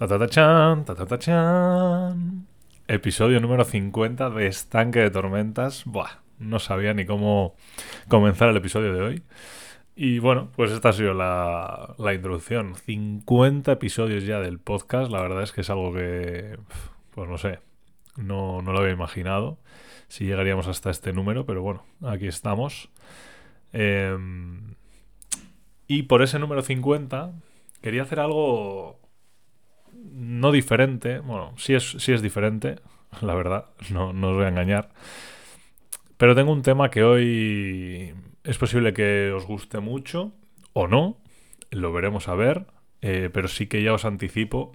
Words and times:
Ta 0.00 0.08
ta. 0.16 2.14
Episodio 2.88 3.38
número 3.38 3.64
50 3.64 4.30
de 4.30 4.46
Estanque 4.46 4.98
de 5.00 5.10
Tormentas. 5.10 5.84
Buah, 5.84 6.22
no 6.38 6.58
sabía 6.58 6.94
ni 6.94 7.04
cómo 7.04 7.54
comenzar 8.08 8.48
el 8.48 8.56
episodio 8.56 8.94
de 8.94 9.02
hoy. 9.02 9.22
Y 9.94 10.18
bueno, 10.18 10.48
pues 10.56 10.70
esta 10.70 10.88
ha 10.88 10.92
sido 10.94 11.12
la, 11.12 12.14
introducción. 12.14 12.76
50 12.76 13.72
episodios 13.72 14.24
ya 14.24 14.40
del 14.40 14.58
podcast. 14.58 15.12
La 15.12 15.20
verdad 15.20 15.42
es 15.42 15.52
que 15.52 15.60
es 15.60 15.68
algo 15.68 15.92
que, 15.92 16.58
pues 17.10 17.28
no 17.28 17.36
sé, 17.36 17.58
no, 18.16 18.62
no 18.62 18.72
lo 18.72 18.78
había 18.78 18.94
imaginado 18.94 19.58
si 20.08 20.24
llegaríamos 20.24 20.66
hasta 20.66 20.88
este 20.88 21.12
número, 21.12 21.44
pero 21.44 21.60
bueno, 21.60 21.84
aquí 22.02 22.26
estamos. 22.26 22.88
Em, 23.74 24.76
y 25.86 26.04
por 26.04 26.22
ese 26.22 26.38
número 26.38 26.62
50 26.62 27.34
quería 27.82 28.04
hacer 28.04 28.20
algo 28.20 28.99
no 30.20 30.52
diferente. 30.52 31.18
Bueno, 31.20 31.54
sí 31.56 31.74
es, 31.74 31.96
sí 31.98 32.12
es 32.12 32.22
diferente, 32.22 32.76
la 33.22 33.34
verdad, 33.34 33.66
no, 33.90 34.12
no 34.12 34.30
os 34.30 34.36
voy 34.36 34.44
a 34.44 34.48
engañar. 34.48 34.90
Pero 36.16 36.34
tengo 36.34 36.52
un 36.52 36.62
tema 36.62 36.90
que 36.90 37.02
hoy 37.02 38.14
es 38.44 38.58
posible 38.58 38.92
que 38.92 39.32
os 39.32 39.46
guste 39.46 39.80
mucho 39.80 40.32
o 40.74 40.86
no, 40.86 41.16
lo 41.70 41.92
veremos 41.92 42.28
a 42.28 42.34
ver, 42.34 42.66
eh, 43.00 43.30
pero 43.32 43.48
sí 43.48 43.66
que 43.66 43.82
ya 43.82 43.94
os 43.94 44.04
anticipo 44.04 44.72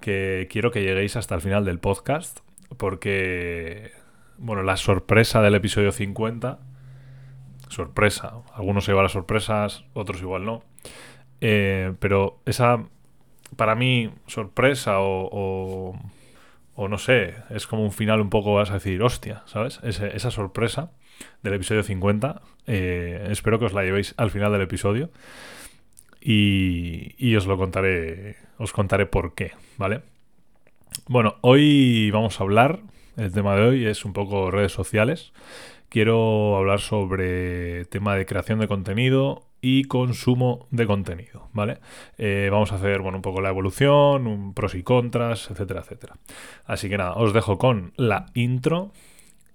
que 0.00 0.48
quiero 0.50 0.70
que 0.70 0.82
lleguéis 0.82 1.16
hasta 1.16 1.34
el 1.34 1.42
final 1.42 1.64
del 1.64 1.78
podcast, 1.78 2.40
porque, 2.78 3.92
bueno, 4.38 4.62
la 4.62 4.76
sorpresa 4.76 5.42
del 5.42 5.56
episodio 5.56 5.92
50, 5.92 6.58
sorpresa, 7.68 8.34
algunos 8.54 8.84
se 8.84 8.92
llevan 8.92 9.04
las 9.04 9.12
sorpresas, 9.12 9.84
otros 9.92 10.22
igual 10.22 10.46
no, 10.46 10.62
eh, 11.40 11.92
pero 11.98 12.40
esa, 12.46 12.84
para 13.56 13.74
mí, 13.74 14.10
sorpresa 14.26 15.00
o, 15.00 15.94
o, 16.74 16.88
no 16.88 16.98
sé, 16.98 17.34
es 17.50 17.66
como 17.66 17.82
un 17.82 17.92
final 17.92 18.20
un 18.20 18.30
poco, 18.30 18.54
vas 18.54 18.70
a 18.70 18.74
decir, 18.74 19.02
hostia, 19.02 19.42
¿sabes? 19.46 19.80
Esa 19.82 20.30
sorpresa 20.30 20.92
del 21.42 21.54
episodio 21.54 21.82
50, 21.82 22.40
eh, 22.66 23.26
espero 23.30 23.58
que 23.58 23.64
os 23.64 23.72
la 23.72 23.82
llevéis 23.82 24.14
al 24.16 24.30
final 24.30 24.52
del 24.52 24.62
episodio 24.62 25.10
y, 26.20 27.14
y 27.18 27.36
os 27.36 27.46
lo 27.46 27.56
contaré, 27.56 28.36
os 28.58 28.72
contaré 28.72 29.06
por 29.06 29.34
qué, 29.34 29.52
¿vale? 29.76 30.02
Bueno, 31.06 31.36
hoy 31.40 32.10
vamos 32.10 32.40
a 32.40 32.44
hablar, 32.44 32.80
el 33.16 33.32
tema 33.32 33.56
de 33.56 33.62
hoy 33.62 33.86
es 33.86 34.04
un 34.04 34.12
poco 34.12 34.50
redes 34.50 34.72
sociales. 34.72 35.32
Quiero 35.88 36.56
hablar 36.56 36.80
sobre 36.80 37.86
tema 37.86 38.14
de 38.14 38.26
creación 38.26 38.58
de 38.58 38.68
contenido 38.68 39.46
y 39.62 39.84
consumo 39.84 40.66
de 40.70 40.86
contenido, 40.86 41.48
¿vale? 41.52 41.78
Eh, 42.18 42.48
vamos 42.52 42.72
a 42.72 42.74
hacer, 42.74 43.00
bueno, 43.00 43.18
un 43.18 43.22
poco 43.22 43.40
la 43.40 43.48
evolución, 43.48 44.26
un 44.26 44.52
pros 44.52 44.74
y 44.74 44.82
contras, 44.82 45.50
etcétera, 45.50 45.80
etcétera. 45.80 46.16
Así 46.66 46.90
que 46.90 46.98
nada, 46.98 47.14
os 47.14 47.32
dejo 47.32 47.56
con 47.56 47.92
la 47.96 48.26
intro 48.34 48.92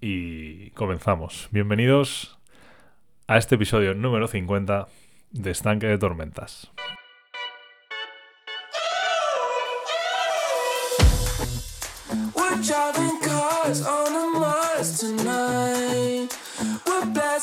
y 0.01 0.71
comenzamos. 0.71 1.49
Bienvenidos 1.51 2.39
a 3.27 3.37
este 3.37 3.55
episodio 3.55 3.93
número 3.93 4.27
50 4.27 4.87
de 5.31 5.51
Estanque 5.51 5.85
de 5.85 5.99
Tormentas. 5.99 6.71
tonight. 14.91 16.29
We're 16.85 17.05
blessed. 17.05 17.42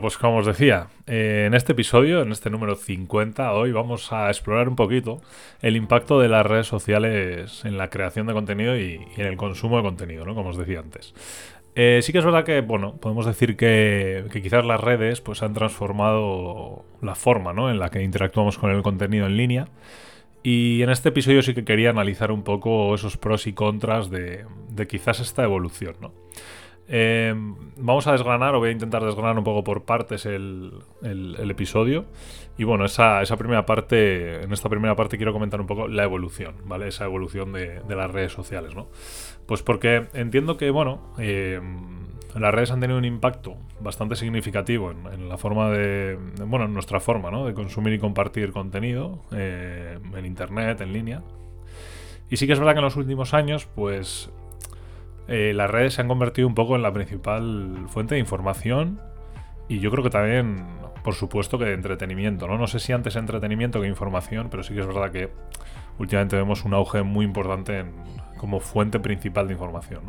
Pues 0.00 0.18
como 0.18 0.38
os 0.38 0.46
decía, 0.46 0.88
eh, 1.06 1.44
en 1.46 1.54
este 1.54 1.72
episodio, 1.72 2.22
en 2.22 2.30
este 2.30 2.50
número 2.50 2.76
50, 2.76 3.52
hoy 3.52 3.72
vamos 3.72 4.12
a 4.12 4.28
explorar 4.28 4.68
un 4.68 4.76
poquito 4.76 5.20
el 5.62 5.76
impacto 5.76 6.20
de 6.20 6.28
las 6.28 6.44
redes 6.46 6.66
sociales 6.66 7.64
en 7.64 7.78
la 7.78 7.90
creación 7.90 8.26
de 8.26 8.32
contenido 8.32 8.76
y, 8.76 9.00
en 9.16 9.26
el 9.26 9.36
consumo 9.36 9.78
de 9.78 9.82
contenido, 9.82 10.24
¿no? 10.24 10.34
Como 10.34 10.50
os 10.50 10.56
decía 10.56 10.80
antes. 10.80 11.14
Eh, 11.74 12.00
sí 12.02 12.12
que 12.12 12.18
es 12.18 12.24
verdad 12.24 12.44
que, 12.44 12.60
bueno, 12.60 12.96
podemos 12.96 13.26
decir 13.26 13.56
que, 13.56 14.24
quizás 14.30 14.64
las 14.64 14.80
redes 14.80 15.20
pues 15.20 15.42
han 15.42 15.54
transformado 15.54 16.84
la 17.02 17.14
forma, 17.14 17.52
¿no? 17.52 17.70
En 17.70 17.78
la 17.78 17.90
que 17.90 18.02
interactuamos 18.02 18.58
con 18.58 18.70
el 18.70 18.82
contenido 18.82 19.26
en 19.26 19.36
línea. 19.36 19.68
Y 20.42 20.82
en 20.82 20.90
este 20.90 21.08
episodio 21.10 21.42
sí 21.42 21.54
que 21.54 21.64
quería 21.64 21.90
analizar 21.90 22.30
un 22.30 22.42
poco 22.42 22.94
esos 22.94 23.16
pros 23.16 23.46
y 23.46 23.52
contras 23.52 24.10
de 24.10 24.46
quizás 24.88 25.20
esta 25.20 25.44
evolución, 25.44 25.96
¿no? 26.00 26.12
Eh, 26.88 27.34
vamos 27.76 28.06
a 28.06 28.12
desgranar, 28.12 28.54
o 28.54 28.60
voy 28.60 28.70
a 28.70 28.72
intentar 28.72 29.04
desgranar 29.04 29.36
un 29.36 29.44
poco 29.44 29.62
por 29.62 29.84
partes 29.84 30.24
el, 30.26 30.72
episodio. 31.50 32.06
Y 32.56 32.64
bueno, 32.64 32.84
esa, 32.84 33.22
primera 33.36 33.66
parte, 33.66 34.42
en 34.42 34.52
esta 34.52 34.68
primera 34.68 34.96
parte 34.96 35.16
quiero 35.16 35.32
comentar 35.32 35.60
un 35.60 35.66
poco 35.66 35.86
la 35.86 36.04
evolución, 36.04 36.54
¿vale? 36.64 36.88
Esa 36.88 37.04
evolución 37.04 37.52
de, 37.52 37.82
las 37.88 38.10
redes 38.10 38.32
sociales, 38.32 38.74
¿no? 38.74 38.88
Pues 39.46 39.62
porque 39.62 40.06
entiendo 40.14 40.56
que, 40.56 40.70
bueno, 40.70 41.14
eh, 41.18 41.60
las 42.34 42.54
redes 42.54 42.70
han 42.70 42.80
tenido 42.80 42.98
un 42.98 43.04
impacto 43.04 43.56
bastante 43.80 44.16
significativo 44.16 44.90
en, 44.90 45.28
la 45.28 45.38
forma 45.38 45.70
de, 45.70 46.16
de- 46.16 46.44
bueno, 46.44 46.64
en 46.64 46.74
nuestra 46.74 47.00
forma, 47.00 47.30
¿no? 47.30 47.46
De 47.46 47.54
consumir 47.54 47.92
y 47.92 47.98
compartir 47.98 48.52
contenido 48.52 49.22
eh, 49.32 49.98
en 50.14 50.26
Internet, 50.26 50.80
en 50.80 50.92
línea. 50.92 51.22
Y 52.30 52.36
sí 52.36 52.46
que 52.46 52.52
es 52.52 52.58
verdad 52.58 52.72
que 52.74 52.80
en 52.80 52.84
los 52.84 52.96
últimos 52.96 53.32
años, 53.32 53.66
pues 53.74 54.30
eh, 55.28 55.52
las 55.54 55.70
redes 55.70 55.94
se 55.94 56.00
han 56.00 56.08
convertido 56.08 56.48
un 56.48 56.54
poco 56.54 56.74
en 56.76 56.82
la 56.82 56.92
principal 56.92 57.86
fuente 57.88 58.14
de 58.14 58.20
información 58.20 59.00
y 59.68 59.80
yo 59.80 59.90
creo 59.90 60.02
que 60.02 60.10
también, 60.10 60.64
por 61.04 61.14
supuesto, 61.14 61.58
que 61.58 61.66
de 61.66 61.74
entretenimiento, 61.74 62.46
¿no? 62.48 62.56
No 62.58 62.66
sé 62.66 62.80
si 62.80 62.92
antes 62.92 63.16
entretenimiento 63.16 63.80
que 63.80 63.86
información, 63.88 64.48
pero 64.50 64.62
sí 64.62 64.74
que 64.74 64.80
es 64.80 64.86
verdad 64.86 65.10
que 65.10 65.28
últimamente 65.98 66.36
vemos 66.36 66.64
un 66.64 66.74
auge 66.74 67.02
muy 67.02 67.24
importante 67.24 67.80
en- 67.80 67.92
como 68.38 68.60
fuente 68.60 69.00
principal 69.00 69.46
de 69.48 69.54
información. 69.54 70.02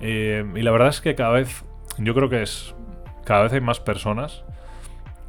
Eh, 0.00 0.44
y 0.54 0.62
la 0.62 0.70
verdad 0.70 0.88
es 0.88 1.00
que 1.00 1.14
cada 1.14 1.30
vez, 1.32 1.64
yo 1.98 2.14
creo 2.14 2.28
que 2.28 2.42
es, 2.42 2.74
cada 3.24 3.42
vez 3.42 3.52
hay 3.52 3.60
más 3.60 3.78
personas, 3.78 4.42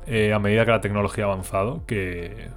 eh, 0.07 0.33
a 0.33 0.39
medida 0.39 0.65
que 0.65 0.71
la 0.71 0.81
tecnología 0.81 1.25
ha 1.25 1.27
avanzado, 1.27 1.85
que, 1.85 2.47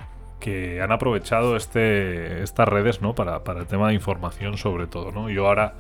que 0.41 0.81
han 0.81 0.93
aprovechado 0.93 1.57
este, 1.57 2.43
estas 2.43 2.69
redes, 2.69 3.03
¿no? 3.03 3.15
Para, 3.15 3.45
para 3.45 3.61
el 3.61 3.67
tema 3.67 3.89
de 3.89 3.95
información 3.95 4.57
sobre 4.57 4.87
todo, 4.87 5.11
¿no? 5.13 5.29
Yo 5.29 5.47
ahora 5.49 5.75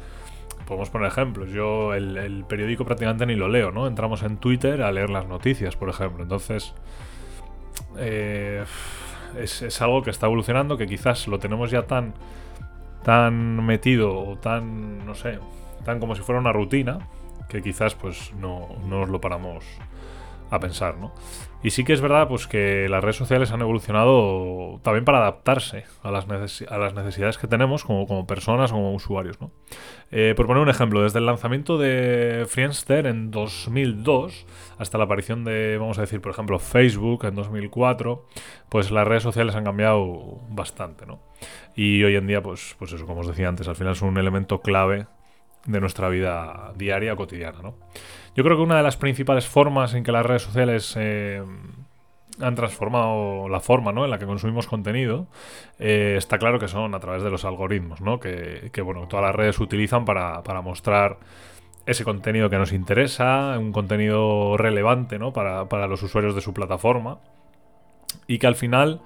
podemos 0.73 0.91
poner 0.91 1.09
ejemplos. 1.09 1.51
Yo 1.51 1.95
el, 1.95 2.45
periódico 2.49 2.85
prácticamente 2.85 3.27
ni 3.27 3.37
lo 3.37 3.49
leo, 3.49 3.71
¿no? 3.71 3.87
Entramos 3.87 4.23
en 4.23 4.39
Twitter 4.39 4.83
a 4.83 4.91
leer 4.91 5.11
las 5.11 5.27
noticias, 5.27 5.77
por 5.77 5.89
ejemplo. 5.89 6.23
Entonces, 6.23 6.75
eh, 7.99 8.65
es, 9.39 9.63
es 9.63 9.83
algo 9.83 10.03
que 10.03 10.11
está 10.11 10.27
evolucionando, 10.27 10.77
que 10.77 10.87
quizás 10.87 11.29
lo 11.29 11.39
tenemos 11.39 11.71
ya 11.71 11.83
tan, 11.83 12.15
tan 13.03 13.65
metido 13.65 14.19
o 14.19 14.37
tan, 14.37 15.05
no 15.05 15.15
sé, 15.15 15.39
tan 15.85 16.01
como 16.01 16.15
si 16.15 16.23
fuera 16.23 16.41
una 16.41 16.53
rutina, 16.53 16.99
que 17.49 17.63
quizás 17.63 17.95
pues 17.95 18.33
no, 18.35 18.69
no 18.87 19.01
nos 19.01 19.09
lo 19.09 19.21
paramos 19.21 19.65
a 20.53 20.61
pensar, 20.61 20.99
¿no? 20.99 21.13
Y 21.63 21.71
sí 21.71 21.83
que 21.83 21.95
es 21.95 22.03
verdad 22.03 22.29
pues 22.29 22.47
que 22.47 22.87
las 22.91 23.03
redes 23.03 23.17
sociales 23.17 23.53
han 23.53 23.63
evolucionado 23.63 24.81
también 24.83 25.07
para 25.07 25.19
adaptarse 25.19 25.85
a 26.03 26.11
las, 26.11 26.27
a 26.69 26.79
las 26.79 26.95
necesidades 26.95 27.39
que 27.39 27.47
tenemos 27.47 27.85
como, 27.85 28.27
personas, 28.27 28.71
como 28.71 28.93
usuarios, 28.93 29.41
¿no? 29.41 29.51
Eh, 30.11 30.35
por 30.37 30.47
poner 30.47 30.63
un 30.63 30.69
ejemplo, 30.69 31.03
desde 31.03 31.21
el 31.21 31.27
lanzamiento 31.27 31.79
de 31.79 32.45
Friendster 32.49 33.07
en 33.07 33.31
2002 33.31 34.47
hasta 34.77 34.99
la 34.99 35.05
aparición 35.05 35.43
de, 35.45 35.79
vamos 35.79 35.97
a 35.97 36.03
decir, 36.03 36.21
por 36.21 36.33
ejemplo, 36.33 36.59
Facebook 36.59 37.25
en 37.25 37.35
2004, 37.35 38.27
pues 38.69 38.91
las 38.91 39.09
redes 39.09 39.23
sociales 39.23 39.55
han 39.55 39.65
cambiado 39.65 40.41
bastante, 40.51 41.07
¿no? 41.07 41.23
Y 41.75 42.05
hoy 42.05 42.17
en 42.17 42.27
día, 42.27 42.43
pues, 42.43 42.77
pues 42.79 42.93
eso, 42.93 43.07
como 43.07 43.21
os 43.21 43.27
decía 43.27 43.49
antes, 43.49 43.69
al 43.69 43.77
final 43.77 43.97
son 43.97 44.11
un 44.11 44.19
elemento 44.19 44.61
clave 44.61 45.07
de 45.67 45.81
nuestra 45.81 46.09
vida 46.09 46.73
diaria, 46.77 47.17
cotidiana, 47.17 47.61
¿no? 47.63 47.75
Yo 48.35 48.45
creo 48.45 48.57
que 48.57 48.63
una 48.63 48.77
de 48.77 48.83
las 48.83 48.97
principales 48.97 49.47
formas 49.47 49.95
en 49.95 50.05
que 50.05 50.13
las 50.13 50.25
redes 50.25 50.43
sociales 50.43 50.95
eh, 50.99 51.43
han 52.41 52.55
transformado 52.55 53.49
la 53.49 53.61
forma 53.61 53.93
¿no? 53.93 54.05
en 54.05 54.11
la 54.11 54.19
que 54.19 54.27
consumimos 54.27 54.67
contenido, 54.67 55.27
eh, 55.79 56.15
está 56.17 56.39
claro 56.39 56.59
que 56.59 56.69
son 56.69 56.95
a 56.95 57.01
través 57.01 57.23
de 57.23 57.31
los 57.31 57.45
algoritmos, 57.45 58.01
¿no? 58.01 58.21
que, 58.21 58.71
que, 58.73 58.81
bueno, 58.81 59.07
todas 59.07 59.27
las 59.27 59.35
redes 59.35 59.61
utilizan 59.61 60.05
para, 60.05 60.43
para 60.43 60.63
mostrar 60.63 61.19
ese 61.85 62.05
contenido 62.05 62.49
que 62.49 62.57
nos 62.57 62.73
interesa, 62.73 63.59
un 63.59 63.73
contenido 63.73 64.57
relevante 64.57 65.19
¿no? 65.19 65.33
para, 65.33 65.69
para 65.69 65.87
los 65.87 66.03
usuarios 66.03 66.35
de 66.35 66.41
su 66.41 66.55
plataforma, 66.55 67.19
y 68.27 68.39
que 68.39 68.47
al 68.47 68.55
final 68.55 69.01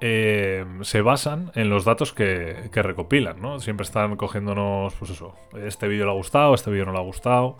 eh, 0.00 0.64
se 0.82 1.02
basan 1.02 1.50
en 1.54 1.70
los 1.70 1.84
datos 1.84 2.12
que, 2.12 2.70
recopilan, 2.72 3.40
¿no? 3.40 3.58
Siempre 3.58 3.84
están 3.84 4.16
cogiéndonos, 4.16 4.94
pues 4.94 5.10
eso, 5.10 5.34
este 5.56 5.88
vídeo 5.88 6.04
le 6.04 6.12
ha 6.12 6.14
gustado, 6.14 6.54
este 6.54 6.70
vídeo 6.70 6.86
no 6.86 6.92
le 6.92 6.98
ha 6.98 7.02
gustado, 7.02 7.56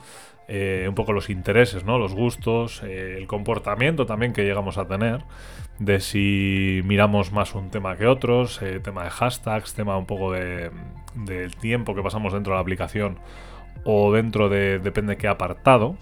eh, 0.46 0.86
un 0.88 0.94
poco 0.94 1.12
los 1.12 1.30
intereses, 1.30 1.84
¿no? 1.84 1.98
Los 1.98 2.14
gustos, 2.14 2.82
eh, 2.84 3.16
el 3.18 3.26
comportamiento 3.26 4.06
también 4.06 4.32
que 4.32 4.44
llegamos 4.44 4.78
a 4.78 4.86
tener, 4.86 5.24
de 5.80 6.00
si 6.00 6.80
miramos 6.84 7.32
más 7.32 7.54
un 7.54 7.70
tema 7.70 7.96
que 7.96 8.06
otros, 8.06 8.62
eh, 8.62 8.80
tema 8.80 9.04
de 9.04 9.10
hashtags, 9.10 9.74
tema 9.74 9.98
un 9.98 10.06
poco 10.06 10.32
de, 10.32 10.70
del 11.14 11.56
tiempo 11.56 11.94
que 11.94 12.02
pasamos 12.02 12.32
dentro 12.32 12.52
de 12.52 12.56
la 12.56 12.62
aplicación 12.62 13.18
o 13.84 14.12
dentro 14.12 14.48
de 14.48 14.78
depende 14.78 15.16
qué 15.16 15.26
apartado. 15.26 15.96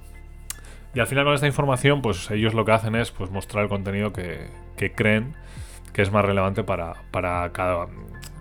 Y 0.95 1.01
al 1.01 1.07
final 1.07 1.25
con 1.25 1.35
esta 1.35 1.47
información, 1.47 2.01
pues 2.03 2.31
ellos 2.31 2.55
lo 2.55 2.65
que 2.65 2.73
hacen 2.73 2.95
es 2.95 3.11
pues, 3.11 3.31
mostrar 3.31 3.65
el 3.65 3.69
contenido 3.69 4.13
que 4.13 4.49
creen 4.95 5.35
que 5.97 6.03
es 6.03 6.13
más 6.13 6.27
relevante 6.27 6.63
para, 6.63 6.93
para 7.11 7.51
cada, 7.53 7.87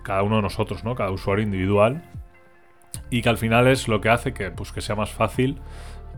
cada 0.02 0.22
uno 0.22 0.36
de 0.36 0.42
nosotros, 0.42 0.84
¿no? 0.84 0.94
Cada 0.94 1.10
usuario 1.10 1.42
individual. 1.42 2.02
Y 3.08 3.22
que 3.22 3.30
al 3.30 3.38
final 3.38 3.66
es 3.66 3.88
lo 3.88 4.02
que 4.02 4.10
hace 4.10 4.34
que, 4.34 4.50
pues, 4.50 4.72
que 4.72 4.82
sea 4.82 4.94
más 4.94 5.10
fácil, 5.10 5.62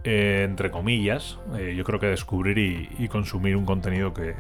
eh, 0.03 0.43
entre 0.45 0.73
comillas, 0.73 1.39
eh, 1.57 1.75
yo 1.77 1.85
creo 1.85 2.01
que 2.01 2.09
descubrir 2.09 2.59
y, 2.59 3.07
consumir 3.07 3.55
un 3.55 3.67
contenido 3.67 4.13
que, 4.13 4.35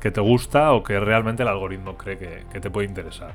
que 0.00 0.10
te 0.10 0.22
gusta 0.22 0.72
o 0.72 0.82
que 0.82 0.98
realmente 0.98 1.42
el 1.42 1.50
algoritmo 1.50 1.98
cree 1.98 2.16
que, 2.16 2.58
te 2.58 2.70
puede 2.70 2.88
interesar. 2.88 3.34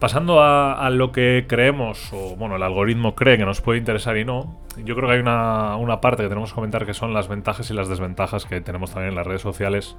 Pasando 0.00 0.40
a, 0.40 0.72
a 0.72 0.90
lo 0.90 1.12
que 1.12 1.46
creemos, 1.48 2.12
o 2.12 2.34
bueno, 2.34 2.56
el 2.56 2.62
algoritmo 2.64 3.14
cree 3.14 3.38
que 3.38 3.46
nos 3.46 3.60
puede 3.60 3.78
interesar 3.78 4.16
y 4.16 4.24
no, 4.24 4.58
yo 4.84 4.96
creo 4.96 5.08
que 5.08 5.14
hay 5.14 5.20
una, 5.20 5.76
una 5.76 6.00
parte 6.00 6.24
que 6.24 6.28
tenemos 6.28 6.50
que 6.50 6.56
comentar 6.56 6.86
que 6.86 6.92
son 6.92 7.14
las 7.14 7.28
ventajas 7.28 7.70
y 7.70 7.74
las 7.74 7.88
desventajas 7.88 8.46
que 8.46 8.60
tenemos 8.60 8.90
también 8.90 9.10
en 9.10 9.14
las 9.14 9.26
redes 9.28 9.42
sociales, 9.42 9.96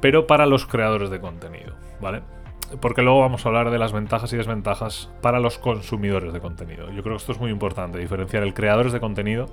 pero 0.00 0.26
para 0.26 0.46
los 0.46 0.66
creadores 0.66 1.10
de 1.10 1.20
contenido, 1.20 1.74
¿vale? 2.00 2.22
Porque 2.80 3.02
luego 3.02 3.20
vamos 3.20 3.44
a 3.44 3.48
hablar 3.48 3.70
de 3.70 3.78
las 3.78 3.92
ventajas 3.92 4.32
y 4.32 4.36
desventajas 4.36 5.10
para 5.22 5.40
los 5.40 5.58
consumidores 5.58 6.32
de 6.32 6.40
contenido. 6.40 6.90
Yo 6.90 7.02
creo 7.02 7.16
que 7.16 7.20
esto 7.20 7.32
es 7.32 7.40
muy 7.40 7.50
importante, 7.50 7.98
diferenciar 7.98 8.42
el 8.42 8.54
creadores 8.54 8.92
de 8.92 9.00
contenido 9.00 9.46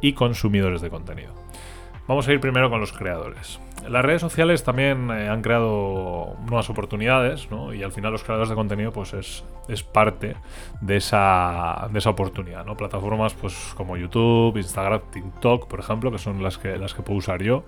y 0.00 0.14
consumidores 0.14 0.80
de 0.80 0.90
contenido. 0.90 1.32
Vamos 2.08 2.28
a 2.28 2.32
ir 2.32 2.40
primero 2.40 2.70
con 2.70 2.80
los 2.80 2.92
creadores. 2.92 3.60
Las 3.88 4.04
redes 4.04 4.20
sociales 4.20 4.62
también 4.62 5.10
eh, 5.10 5.28
han 5.28 5.42
creado 5.42 6.36
nuevas 6.46 6.70
oportunidades, 6.70 7.50
¿no? 7.50 7.74
Y 7.74 7.82
al 7.82 7.92
final 7.92 8.12
los 8.12 8.22
creadores 8.22 8.48
de 8.48 8.54
contenido, 8.54 8.92
pues 8.92 9.12
es, 9.12 9.44
es 9.68 9.82
parte 9.82 10.36
de 10.80 10.96
esa, 10.96 11.88
de 11.90 11.98
esa 11.98 12.10
oportunidad, 12.10 12.64
¿no? 12.64 12.76
Plataformas 12.76 13.34
pues 13.34 13.74
como 13.76 13.96
YouTube, 13.96 14.56
Instagram, 14.56 15.02
TikTok, 15.10 15.66
por 15.66 15.80
ejemplo, 15.80 16.12
que 16.12 16.18
son 16.18 16.42
las 16.42 16.58
que, 16.58 16.76
las 16.78 16.94
que 16.94 17.02
puedo 17.02 17.18
usar 17.18 17.42
yo, 17.42 17.64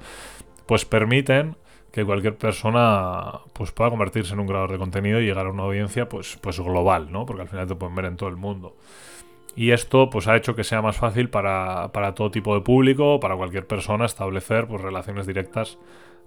pues 0.67 0.85
permiten 0.85 1.57
que 1.99 2.05
cualquier 2.05 2.37
persona 2.37 3.41
pues 3.53 3.73
pueda 3.73 3.91
convertirse 3.91 4.33
en 4.33 4.41
un 4.41 4.47
creador 4.47 4.71
de 4.71 4.79
contenido 4.79 5.21
y 5.21 5.27
llegar 5.27 5.47
a 5.47 5.51
una 5.51 5.65
audiencia 5.65 6.09
pues, 6.09 6.39
pues 6.41 6.61
global, 6.61 7.11
¿no? 7.11 7.27
Porque 7.27 7.43
al 7.43 7.49
final 7.49 7.67
te 7.67 7.75
pueden 7.75 7.97
ver 7.97 8.05
en 8.05 8.17
todo 8.17 8.29
el 8.29 8.37
mundo. 8.37 8.77
Y 9.57 9.73
esto 9.73 10.09
pues 10.09 10.29
ha 10.29 10.37
hecho 10.37 10.55
que 10.55 10.63
sea 10.63 10.81
más 10.81 10.97
fácil 10.97 11.29
para, 11.29 11.91
para 11.93 12.15
todo 12.15 12.31
tipo 12.31 12.55
de 12.55 12.61
público, 12.61 13.19
para 13.19 13.35
cualquier 13.37 13.67
persona 13.67 14.05
establecer 14.05 14.69
pues 14.69 14.81
relaciones 14.81 15.27
directas 15.27 15.79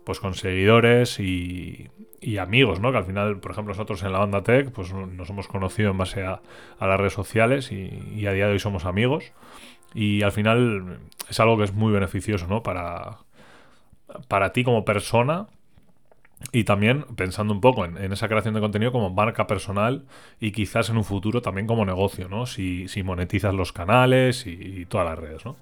pues 0.04 0.20
con 0.20 0.34
seguidores 0.34 1.22
y, 1.22 1.90
y 2.20 2.38
amigos, 2.38 2.82
¿no? 2.82 2.92
Que 2.92 2.98
al 2.98 3.06
final, 3.06 3.40
por 3.40 3.52
ejemplo, 3.52 3.74
nosotros 3.74 4.04
en 4.04 4.12
la 4.12 4.20
banda 4.20 4.44
Tech 4.44 4.72
pues 4.72 4.92
nos 4.94 5.30
hemos 5.30 5.48
conocido 5.48 5.92
en 5.92 5.98
base 5.98 6.24
a, 6.24 6.42
a 6.80 6.88
las 6.88 7.00
redes 7.00 7.14
sociales 7.14 7.72
y, 7.72 8.26
a 8.26 8.34
día 8.34 8.48
de 8.48 8.54
hoy 8.54 8.60
somos 8.60 8.84
amigos. 8.84 9.32
Y 9.94 10.24
al 10.24 10.34
final 10.34 11.00
es 11.30 11.40
algo 11.40 11.58
que 11.58 11.64
es 11.64 11.74
muy 11.74 11.94
beneficioso, 11.94 12.48
¿no? 12.48 12.62
Para, 12.62 13.20
para 14.28 14.52
ti 14.52 14.66
como 14.66 14.84
persona 14.84 15.48
y 16.52 16.66
también 16.66 17.06
pensando 17.16 17.54
un 17.54 17.62
poco 17.62 17.86
en, 17.86 18.12
esa 18.12 18.28
creación 18.28 18.54
de 18.54 18.60
contenido 18.60 18.92
como 18.92 19.10
marca 19.10 19.48
personal 19.48 20.06
y 20.40 20.52
quizás 20.52 20.90
en 20.90 20.98
un 20.98 21.06
futuro 21.06 21.42
también 21.42 21.66
como 21.66 21.86
negocio, 21.86 22.28
¿no? 22.28 22.46
Si, 22.46 22.88
si 22.88 23.04
monetizas 23.04 23.54
los 23.54 23.72
canales 23.72 24.46
y, 24.46 24.86
todas 24.86 25.08
las 25.08 25.18
redes, 25.18 25.46
¿no? 25.46 25.56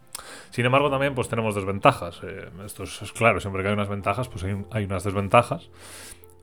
Sin 0.50 0.66
embargo, 0.66 0.90
también 0.90 1.14
pues 1.14 1.30
tenemos 1.30 1.54
desventajas. 1.54 2.22
Eh, 2.24 2.50
esto 2.66 2.84
es, 2.84 3.02
es, 3.02 3.12
claro, 3.12 3.40
siempre 3.40 3.62
que 3.62 3.70
hay 3.70 3.74
unas 3.74 3.90
ventajas, 3.90 4.28
pues 4.30 4.44
hay, 4.44 4.56
hay 4.72 4.86
unas 4.86 5.04
desventajas. 5.04 5.70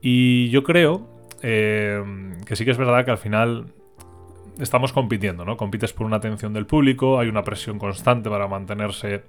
Y 0.01 0.49
yo 0.51 0.63
creo 0.63 1.09
eh, 1.43 2.03
que 2.47 2.57
sí 2.57 2.65
que 2.65 2.71
es 2.71 2.79
verdad 2.79 3.05
que 3.05 3.11
al 3.11 3.19
final 3.19 3.67
estamos 4.59 4.93
compitiendo, 4.93 5.45
¿no? 5.45 5.57
Compites 5.57 5.93
por 5.93 6.07
una 6.07 6.17
atención 6.17 6.53
del 6.53 6.67
público, 6.67 7.19
hay 7.19 7.29
una 7.29 7.43
presión 7.43 7.79
constante 7.79 8.31
para 8.31 8.49
mantenerse 8.49 9.25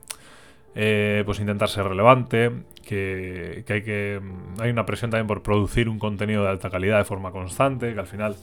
eh, 0.79 1.23
pues 1.25 1.39
intentar 1.39 1.69
ser 1.69 1.85
relevante, 1.85 2.51
que, 2.85 3.63
que, 3.65 3.73
hay 3.73 3.81
que 3.81 4.21
hay 4.59 4.69
una 4.69 4.85
presión 4.85 5.09
también 5.09 5.25
por 5.25 5.41
producir 5.41 5.89
un 5.89 5.97
contenido 5.97 6.43
de 6.43 6.49
alta 6.49 6.69
calidad 6.69 6.99
de 6.99 7.03
forma 7.03 7.31
constante, 7.31 7.95
que 7.95 7.99
al 7.99 8.05
final 8.05 8.35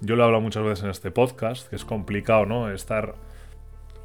yo 0.00 0.14
lo 0.14 0.22
he 0.22 0.26
hablado 0.26 0.40
muchas 0.40 0.62
veces 0.62 0.84
en 0.84 0.90
este 0.90 1.10
podcast, 1.10 1.68
que 1.68 1.74
es 1.74 1.84
complicado, 1.84 2.46
¿no? 2.46 2.70
Estar 2.70 3.16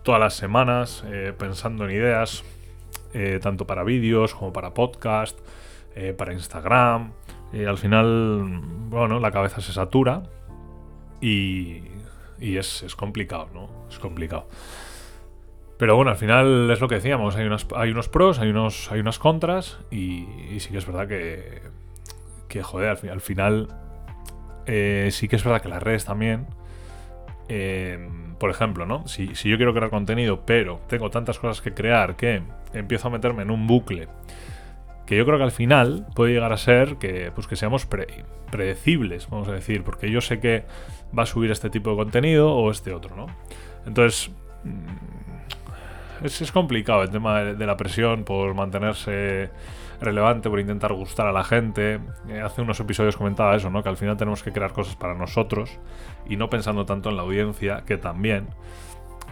todas 0.02 0.20
las 0.20 0.34
semanas 0.34 1.04
eh, 1.06 1.34
pensando 1.38 1.86
en 1.86 1.92
ideas, 1.92 2.44
eh, 3.14 3.40
tanto 3.44 3.68
para 3.68 3.84
vídeos 3.84 4.34
como 4.34 4.52
para 4.52 4.74
podcast, 4.74 5.38
para 6.18 6.34
Instagram. 6.34 7.12
al 7.68 7.78
final, 7.78 8.62
bueno, 8.90 9.20
la 9.20 9.32
cabeza 9.32 9.62
se 9.62 9.74
satura 9.74 10.24
y, 11.22 11.82
y 12.40 12.58
es, 12.58 12.82
es 12.82 12.96
complicado, 12.96 13.50
¿no? 13.54 13.70
Es 13.90 14.00
complicado. 14.00 14.48
Pero 15.78 15.96
bueno, 15.96 16.12
al 16.12 16.18
final 16.18 16.70
es 16.72 16.82
lo 16.82 16.88
que 16.88 16.96
decíamos, 16.96 17.36
hay, 17.36 17.48
hay 17.76 17.92
unos 17.92 18.10
pros, 18.10 18.40
hay, 18.40 18.50
unos, 18.50 18.92
hay 18.92 19.00
unas 19.00 19.20
contras 19.20 19.80
y, 19.92 20.26
sí 20.60 20.70
que 20.72 20.78
es 20.78 20.88
verdad 20.88 21.08
que, 21.08 21.62
que 22.48 22.64
joder, 22.64 22.90
al, 22.90 23.10
al 23.10 23.22
final 23.22 23.68
eh, 24.66 25.10
sí 25.12 25.28
que 25.28 25.36
es 25.36 25.44
verdad 25.44 25.62
que 25.62 25.70
las 25.70 25.84
redes 25.84 26.04
también, 26.06 26.48
eh, 27.48 28.10
por 28.40 28.50
ejemplo, 28.50 28.88
¿no? 28.88 29.08
Si, 29.08 29.36
si, 29.36 29.50
yo 29.50 29.58
quiero 29.58 29.74
crear 29.74 29.92
contenido, 29.92 30.46
pero 30.46 30.82
tengo 30.88 31.12
tantas 31.12 31.38
cosas 31.38 31.62
que 31.62 31.74
crear 31.74 32.16
que 32.16 32.42
empiezo 32.74 33.10
a 33.10 33.12
meterme 33.12 33.44
en 33.44 33.52
un 33.52 33.68
bucle 33.68 34.08
que 35.08 35.16
yo 35.16 35.26
creo 35.26 35.38
que 35.38 35.46
al 35.46 35.52
final 35.52 36.06
puede 36.14 36.34
llegar 36.34 36.52
a 36.52 36.58
ser 36.58 36.98
que, 36.98 37.32
pues 37.34 37.48
que 37.48 37.56
seamos 37.56 37.86
pre 37.86 38.26
predecibles, 38.52 39.30
vamos 39.30 39.48
a 39.48 39.54
decir, 39.54 39.84
porque 39.84 40.12
yo 40.12 40.22
sé 40.22 40.40
que 40.40 40.66
va 41.18 41.24
a 41.24 41.26
subir 41.26 41.52
este 41.52 41.70
tipo 41.70 41.90
de 41.90 41.96
contenido 41.98 42.54
o 42.54 42.72
este 42.72 42.94
otro, 42.94 43.16
¿no? 43.16 43.28
Entonces 43.86 44.32
es, 46.24 46.42
es, 46.42 46.52
complicado 46.52 47.04
el 47.04 47.10
tema 47.10 47.42
de, 47.42 47.66
la 47.66 47.78
presión 47.78 48.24
por 48.24 48.54
mantenerse 48.54 49.50
relevante, 50.00 50.50
por 50.50 50.60
intentar 50.60 50.94
gustar 50.94 51.28
a 51.28 51.32
la 51.32 51.44
gente. 51.44 52.00
Eh, 52.30 52.42
hace 52.42 52.62
unos 52.62 52.80
episodios 52.80 53.18
comentaba 53.18 53.56
eso, 53.56 53.70
¿no? 53.70 53.84
Que 53.84 53.90
al 53.90 53.98
final 53.98 54.18
tenemos 54.18 54.44
que 54.44 54.52
crear 54.52 54.74
cosas 54.74 54.96
para 54.96 55.14
nosotros 55.16 55.80
y 56.28 56.38
no 56.38 56.50
pensando 56.50 56.86
tanto 56.86 57.10
en 57.10 57.18
la 57.18 57.24
audiencia, 57.24 57.84
que 57.86 57.98
también. 57.98 58.48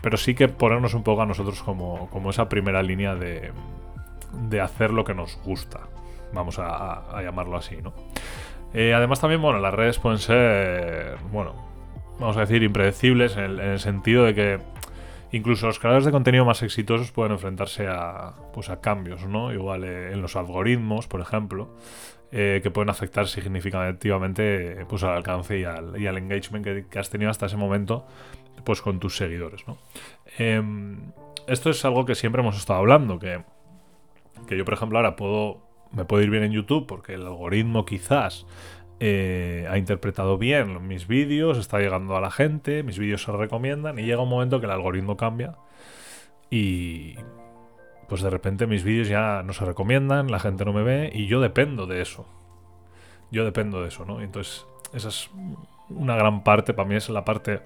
Pero 0.02 0.18
sí 0.18 0.36
que 0.36 0.48
ponernos 0.48 0.94
un 0.94 1.04
poco 1.04 1.22
a 1.22 1.26
nosotros 1.26 1.62
como, 1.64 2.10
como 2.10 2.30
esa 2.30 2.50
primera 2.50 2.84
línea 2.84 3.16
de, 3.16 3.52
de 4.50 4.62
hacer 4.62 4.92
lo 4.92 5.04
que 5.04 5.14
nos 5.14 5.38
gusta. 5.44 5.82
Vamos 6.34 6.60
a, 6.60 7.22
llamarlo 7.22 7.58
así, 7.58 7.78
¿no? 7.82 7.94
Eh, 8.74 8.94
además 8.94 9.22
también, 9.22 9.42
bueno, 9.42 9.60
las 9.60 9.74
redes 9.74 10.00
pueden 10.00 10.20
ser, 10.20 11.18
bueno, 11.32 11.54
vamos 12.20 12.36
a 12.36 12.42
decir, 12.42 12.62
impredecibles 12.62 13.38
en 13.38 13.60
el 13.60 13.80
sentido 13.80 14.26
de 14.26 14.36
que 14.36 14.60
incluso 15.32 15.68
los 15.68 15.80
creadores 15.80 16.06
de 16.06 16.12
contenido 16.12 16.46
más 16.46 16.62
exitosos 16.64 17.12
pueden 17.12 17.34
enfrentarse 17.34 17.88
a, 17.88 18.34
pues 18.54 18.70
a 18.70 18.82
cambios, 18.82 19.26
¿no? 19.26 19.54
Igual 19.54 19.84
eh, 19.84 20.14
en 20.14 20.22
los 20.22 20.36
algoritmos, 20.36 21.08
por 21.08 21.22
ejemplo, 21.22 21.76
eh, 22.32 22.60
que 22.64 22.72
pueden 22.72 22.90
afectar 22.90 23.28
significativamente 23.28 24.86
pues, 24.88 25.04
al 25.04 25.12
alcance 25.12 25.60
y 25.60 25.64
al, 25.64 26.18
engagement 26.18 26.66
que, 26.90 27.00
has 27.00 27.10
tenido 27.10 27.32
hasta 27.32 27.46
ese 27.46 27.58
momento 27.58 28.08
pues, 28.64 28.82
con 28.82 29.00
tus 29.00 29.18
seguidores, 29.18 29.68
¿no? 29.68 29.78
Eh, 30.38 30.62
esto 31.48 31.70
es 31.70 31.86
algo 31.86 32.06
que 32.06 32.16
siempre 32.16 32.42
hemos 32.42 32.58
estado 32.58 32.80
hablando, 32.80 33.20
que, 33.20 33.44
que 34.48 34.58
yo, 34.58 34.66
por 34.66 34.74
ejemplo, 34.74 34.98
ahora 34.98 35.16
puedo 35.16 35.66
me 35.96 36.06
puedo 36.06 36.22
ir 36.22 36.30
bien 36.30 36.44
en 36.44 36.52
YouTube 36.52 36.86
porque 36.88 37.14
el 37.14 37.26
algoritmo 37.26 37.86
quizás 37.86 38.46
eh, 39.00 39.68
ha 39.70 39.78
interpretado 39.78 40.38
bien 40.38 40.88
mis 40.88 41.08
vídeos, 41.08 41.58
está 41.58 41.80
llegando 41.80 42.16
a 42.16 42.22
la 42.22 42.32
gente, 42.32 42.84
mis 42.84 42.98
vídeos 42.98 43.24
se 43.24 43.32
recomiendan 43.32 44.00
y 44.00 44.04
llega 44.04 44.22
un 44.22 44.30
momento 44.30 44.60
que 44.60 44.66
el 44.66 44.72
algoritmo 44.72 45.18
cambia 45.18 45.58
y 46.50 47.16
pues 48.08 48.22
de 48.22 48.30
repente 48.30 48.68
mis 48.68 48.84
vídeos 48.84 49.08
ya 49.08 49.44
no 49.44 49.54
se 49.54 49.66
recomiendan, 49.66 50.32
la 50.32 50.40
gente 50.40 50.64
no 50.64 50.74
me 50.74 50.84
ve 50.84 51.12
y 51.14 51.28
yo 51.28 51.42
dependo 51.42 51.88
de 51.88 52.02
eso. 52.02 52.26
Yo 53.32 53.44
dependo 53.44 53.82
de 53.82 53.88
eso, 53.88 54.06
¿no? 54.06 54.22
Entonces, 54.22 54.66
esa 54.94 55.10
es 55.10 55.30
una 55.90 56.16
gran 56.16 56.44
parte, 56.44 56.74
para 56.74 56.88
mí 56.88 56.96
es 56.96 57.10
la 57.10 57.26
parte 57.26 57.62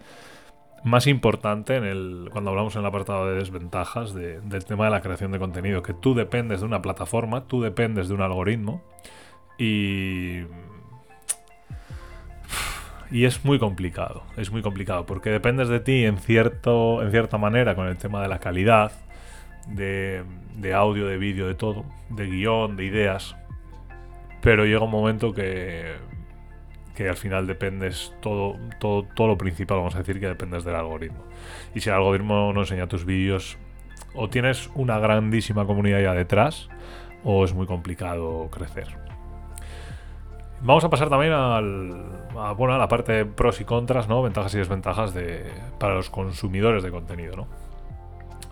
más 0.83 1.07
importante 1.07 1.75
en 1.75 1.83
el, 1.83 2.29
cuando 2.31 2.51
hablamos 2.51 2.75
en 2.75 2.81
el 2.81 2.87
apartado 2.87 3.27
de 3.27 3.35
desventajas 3.35 4.13
de, 4.13 4.39
del 4.41 4.65
tema 4.65 4.85
de 4.85 4.91
la 4.91 5.01
creación 5.01 5.31
de 5.31 5.39
contenido, 5.39 5.83
que 5.83 5.93
tú 5.93 6.15
dependes 6.15 6.61
de 6.61 6.65
una 6.65 6.81
plataforma, 6.81 7.47
tú 7.47 7.61
dependes 7.61 8.07
de 8.07 8.13
un 8.13 8.21
algoritmo 8.21 8.81
y 9.57 10.43
y 13.11 13.25
es 13.25 13.43
muy 13.43 13.59
complicado, 13.59 14.23
es 14.37 14.51
muy 14.51 14.61
complicado, 14.61 15.05
porque 15.05 15.29
dependes 15.29 15.67
de 15.67 15.79
ti 15.79 16.05
en, 16.05 16.17
cierto, 16.17 17.01
en 17.01 17.11
cierta 17.11 17.37
manera 17.37 17.75
con 17.75 17.87
el 17.87 17.97
tema 17.97 18.21
de 18.21 18.27
la 18.27 18.39
calidad, 18.39 18.91
de, 19.67 20.23
de 20.55 20.73
audio, 20.73 21.07
de 21.07 21.17
vídeo, 21.17 21.47
de 21.47 21.55
todo, 21.55 21.85
de 22.09 22.27
guion, 22.27 22.75
de 22.75 22.85
ideas. 22.85 23.35
pero 24.41 24.65
llega 24.65 24.81
un 24.83 24.91
momento 24.91 25.33
que, 25.33 25.95
que 26.95 27.09
al 27.09 27.15
final 27.15 27.47
dependes 27.47 28.13
todo, 28.21 28.57
todo, 28.79 29.03
todo 29.03 29.27
lo 29.27 29.37
principal, 29.37 29.77
vamos 29.77 29.95
a 29.95 29.99
decir 29.99 30.19
que 30.19 30.27
dependes 30.27 30.63
del 30.63 30.75
algoritmo. 30.75 31.23
Y 31.73 31.81
si 31.81 31.89
el 31.89 31.95
algoritmo 31.95 32.53
no 32.53 32.61
enseña 32.61 32.87
tus 32.87 33.05
vídeos, 33.05 33.57
o 34.13 34.29
tienes 34.29 34.69
una 34.75 34.99
grandísima 34.99 35.65
comunidad 35.65 36.01
ya 36.01 36.13
detrás, 36.13 36.69
o 37.23 37.43
es 37.43 37.53
muy 37.53 37.65
complicado 37.65 38.49
crecer. 38.51 39.08
Vamos 40.61 40.83
a 40.83 40.89
pasar 40.89 41.09
también 41.09 41.31
al, 41.31 42.05
a, 42.37 42.51
bueno, 42.51 42.75
a 42.75 42.77
la 42.77 42.87
parte 42.87 43.11
de 43.13 43.25
pros 43.25 43.61
y 43.61 43.65
contras, 43.65 44.07
¿no? 44.07 44.21
Ventajas 44.21 44.53
y 44.55 44.57
desventajas 44.57 45.13
de, 45.13 45.45
para 45.79 45.95
los 45.95 46.09
consumidores 46.09 46.83
de 46.83 46.91
contenido, 46.91 47.35
¿no? 47.35 47.47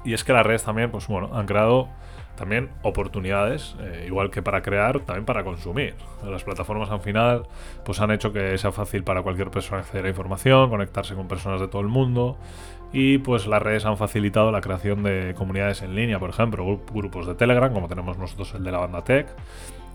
Y 0.05 0.13
es 0.13 0.23
que 0.23 0.31
las 0.31 0.45
redes 0.45 0.63
también, 0.63 0.89
pues 0.89 1.07
bueno, 1.07 1.31
han 1.33 1.45
creado 1.45 1.89
también 2.37 2.69
oportunidades, 2.83 3.75
eh, 3.81 4.05
igual 4.07 4.31
que 4.31 4.41
para 4.41 4.61
crear, 4.61 5.01
también 5.01 5.25
para 5.25 5.43
consumir. 5.43 5.95
Las 6.23 6.43
plataformas 6.45 6.89
al 6.91 7.01
final 7.01 7.43
pues 7.83 7.99
han 7.99 8.11
hecho 8.11 8.31
que 8.31 8.57
sea 8.57 8.71
fácil 8.71 9.03
para 9.03 9.23
cualquier 9.23 9.49
persona 9.51 9.81
acceder 9.81 10.05
a 10.05 10.09
información, 10.09 10.69
conectarse 10.69 11.15
con 11.15 11.27
personas 11.27 11.59
de 11.59 11.67
todo 11.67 11.81
el 11.81 11.87
mundo 11.87 12.37
y 12.93 13.17
pues 13.17 13.47
las 13.47 13.61
redes 13.61 13.85
han 13.85 13.97
facilitado 13.97 14.51
la 14.51 14.61
creación 14.61 15.03
de 15.03 15.33
comunidades 15.35 15.81
en 15.81 15.95
línea, 15.95 16.19
por 16.19 16.29
ejemplo, 16.29 16.79
grupos 16.93 17.27
de 17.27 17.35
Telegram, 17.35 17.73
como 17.73 17.87
tenemos 17.89 18.17
nosotros 18.17 18.53
el 18.53 18.63
de 18.63 18.71
la 18.71 18.77
banda 18.77 19.03
Tech, 19.03 19.27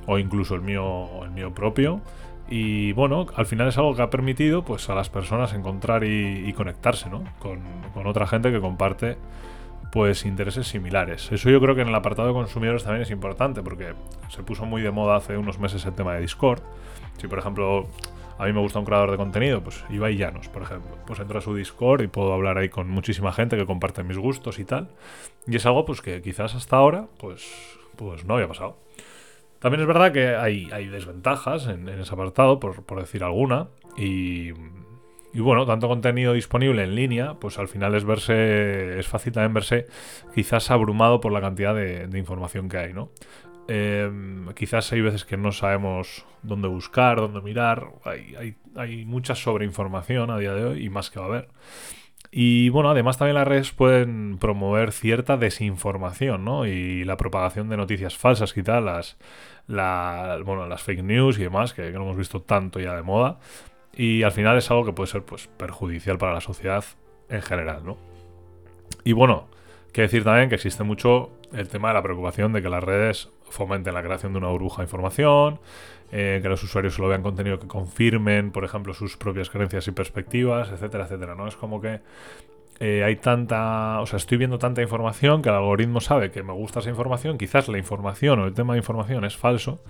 o 0.06 0.18
incluso 0.18 0.54
el 0.54 0.62
mío, 0.62 1.24
el 1.24 1.30
mío 1.30 1.54
propio. 1.54 2.00
Y 2.48 2.92
bueno, 2.92 3.26
al 3.34 3.46
final 3.46 3.68
es 3.68 3.78
algo 3.78 3.94
que 3.94 4.02
ha 4.02 4.10
permitido 4.10 4.64
pues 4.64 4.90
a 4.90 4.94
las 4.94 5.08
personas 5.08 5.54
encontrar 5.54 6.04
y, 6.04 6.52
conectarse 6.52 7.08
¿no? 7.08 7.24
con, 7.38 7.60
con 7.94 8.06
otra 8.06 8.26
gente 8.26 8.52
que 8.52 8.60
comparte 8.60 9.16
pues 9.92 10.24
intereses 10.24 10.66
similares. 10.66 11.30
Eso 11.30 11.50
yo 11.50 11.60
creo 11.60 11.74
que 11.74 11.82
en 11.82 11.88
el 11.88 11.94
apartado 11.94 12.28
de 12.28 12.34
consumidores 12.34 12.82
también 12.82 13.02
es 13.02 13.10
importante 13.10 13.62
porque 13.62 13.94
se 14.28 14.42
puso 14.42 14.64
muy 14.64 14.82
de 14.82 14.90
moda 14.90 15.16
hace 15.16 15.36
unos 15.36 15.58
meses 15.58 15.84
el 15.84 15.94
tema 15.94 16.14
de 16.14 16.20
Discord. 16.20 16.62
Si 17.18 17.28
por 17.28 17.38
ejemplo 17.38 17.86
a 18.38 18.46
mí 18.46 18.52
me 18.52 18.60
gusta 18.60 18.78
un 18.78 18.84
creador 18.84 19.10
de 19.10 19.18
contenido, 19.18 19.62
pues 19.62 19.84
Ibai 19.90 20.16
Llanos, 20.16 20.48
por 20.48 20.62
ejemplo, 20.62 20.96
pues 21.06 21.20
entro 21.20 21.38
a 21.38 21.42
su 21.42 21.54
Discord 21.54 22.02
y 22.02 22.06
puedo 22.08 22.32
hablar 22.32 22.58
ahí 22.58 22.70
con 22.70 22.88
muchísima 22.88 23.32
gente 23.32 23.56
que 23.56 23.66
comparte 23.66 24.02
mis 24.02 24.16
gustos 24.16 24.58
y 24.58 24.64
tal. 24.64 24.88
Y 25.46 25.56
es 25.56 25.66
algo 25.66 25.84
pues 25.84 26.00
que 26.00 26.22
quizás 26.22 26.54
hasta 26.54 26.76
ahora 26.76 27.06
pues, 27.18 27.78
pues 27.96 28.24
no 28.24 28.34
había 28.34 28.48
pasado. 28.48 28.78
También 29.62 29.80
es 29.80 29.86
verdad 29.86 30.12
que 30.12 30.34
hay, 30.34 30.88
desventajas 30.88 31.68
en, 31.68 31.88
ese 31.88 32.12
apartado, 32.12 32.60
por, 32.60 32.84
por 32.84 33.00
decir 33.00 33.24
alguna, 33.24 33.68
y 33.96 34.52
y 35.34 35.40
bueno, 35.40 35.64
tanto 35.64 35.88
contenido 35.88 36.34
disponible 36.34 36.84
en 36.84 36.94
línea, 36.94 37.34
pues 37.34 37.58
al 37.58 37.66
final 37.66 37.94
es 37.94 38.04
verse, 38.04 38.98
es 38.98 39.08
fácil 39.08 39.32
también 39.32 39.54
verse 39.54 39.86
quizás 40.34 40.70
abrumado 40.70 41.20
por 41.20 41.32
la 41.32 41.40
cantidad 41.40 41.74
de, 41.74 42.18
información 42.18 42.68
que 42.68 42.76
hay, 42.76 42.92
¿no? 42.92 43.10
Em, 43.66 44.52
quizás 44.54 44.92
hay 44.92 45.00
veces 45.00 45.24
que 45.24 45.38
no 45.38 45.52
sabemos 45.52 46.26
dónde 46.42 46.68
buscar, 46.68 47.16
dónde 47.16 47.40
mirar, 47.40 47.92
hay, 48.04 48.34
hay, 48.34 48.56
hay 48.76 49.04
mucha 49.06 49.34
sobreinformación 49.34 50.30
a 50.30 50.38
día 50.38 50.52
de 50.52 50.64
hoy 50.64 50.84
y 50.84 50.90
más 50.90 51.10
que 51.10 51.18
va 51.18 51.26
a 51.26 51.28
haber. 51.28 51.48
Y 52.34 52.70
bueno, 52.70 52.90
además 52.90 53.18
también 53.18 53.34
las 53.34 53.46
redes 53.46 53.72
pueden 53.72 54.38
promover 54.38 54.92
cierta 54.92 55.36
desinformación, 55.36 56.46
¿no? 56.46 56.64
Y 56.64 57.04
la 57.04 57.18
propagación 57.18 57.68
de 57.68 57.76
noticias 57.76 58.16
falsas, 58.16 58.54
quizás 58.54 58.82
las, 59.66 60.42
bueno, 60.42 60.66
las 60.66 60.82
fake 60.82 61.02
news 61.02 61.38
y 61.38 61.42
demás, 61.42 61.74
que, 61.74 61.82
que 61.82 61.92
no 61.92 62.04
hemos 62.04 62.16
visto 62.16 62.40
tanto 62.40 62.80
ya 62.80 62.96
de 62.96 63.02
moda. 63.02 63.38
Y 63.94 64.22
al 64.22 64.32
final 64.32 64.56
es 64.56 64.70
algo 64.70 64.86
que 64.86 64.94
puede 64.94 65.10
ser 65.10 65.24
pues, 65.24 65.46
perjudicial 65.58 66.16
para 66.16 66.32
la 66.32 66.40
sociedad 66.40 66.82
en 67.28 67.42
general, 67.42 67.84
¿no? 67.84 67.98
Y 69.04 69.12
bueno, 69.12 69.48
que 69.92 70.00
decir 70.00 70.24
también 70.24 70.48
que 70.48 70.54
existe 70.54 70.84
mucho 70.84 71.32
el 71.52 71.68
tema 71.68 71.88
de 71.88 71.94
la 71.94 72.02
preocupación 72.02 72.54
de 72.54 72.62
que 72.62 72.70
las 72.70 72.82
redes 72.82 73.28
fomenten 73.52 73.94
la 73.94 74.02
creación 74.02 74.32
de 74.32 74.38
una 74.38 74.48
burbuja 74.48 74.82
de 74.82 74.86
información, 74.86 75.60
eh, 76.10 76.40
que 76.42 76.48
los 76.48 76.62
usuarios 76.62 76.94
solo 76.94 77.08
vean 77.08 77.22
contenido 77.22 77.58
que 77.58 77.66
confirmen, 77.66 78.50
por 78.50 78.64
ejemplo, 78.64 78.94
sus 78.94 79.16
propias 79.16 79.50
creencias 79.50 79.86
y 79.88 79.92
perspectivas, 79.92 80.70
etcétera, 80.70 81.04
etcétera, 81.04 81.34
¿no? 81.34 81.46
Es 81.46 81.56
como 81.56 81.80
que 81.80 82.00
eh, 82.80 83.04
hay 83.04 83.16
tanta, 83.16 84.00
o 84.00 84.06
sea, 84.06 84.16
estoy 84.16 84.38
viendo 84.38 84.58
tanta 84.58 84.82
información 84.82 85.42
que 85.42 85.50
el 85.50 85.54
algoritmo 85.54 86.00
sabe 86.00 86.30
que 86.30 86.42
me 86.42 86.52
gusta 86.52 86.80
esa 86.80 86.90
información, 86.90 87.38
quizás 87.38 87.68
la 87.68 87.78
información 87.78 88.40
o 88.40 88.46
el 88.46 88.54
tema 88.54 88.72
de 88.72 88.78
información 88.78 89.24
es 89.24 89.36
falso, 89.36 89.80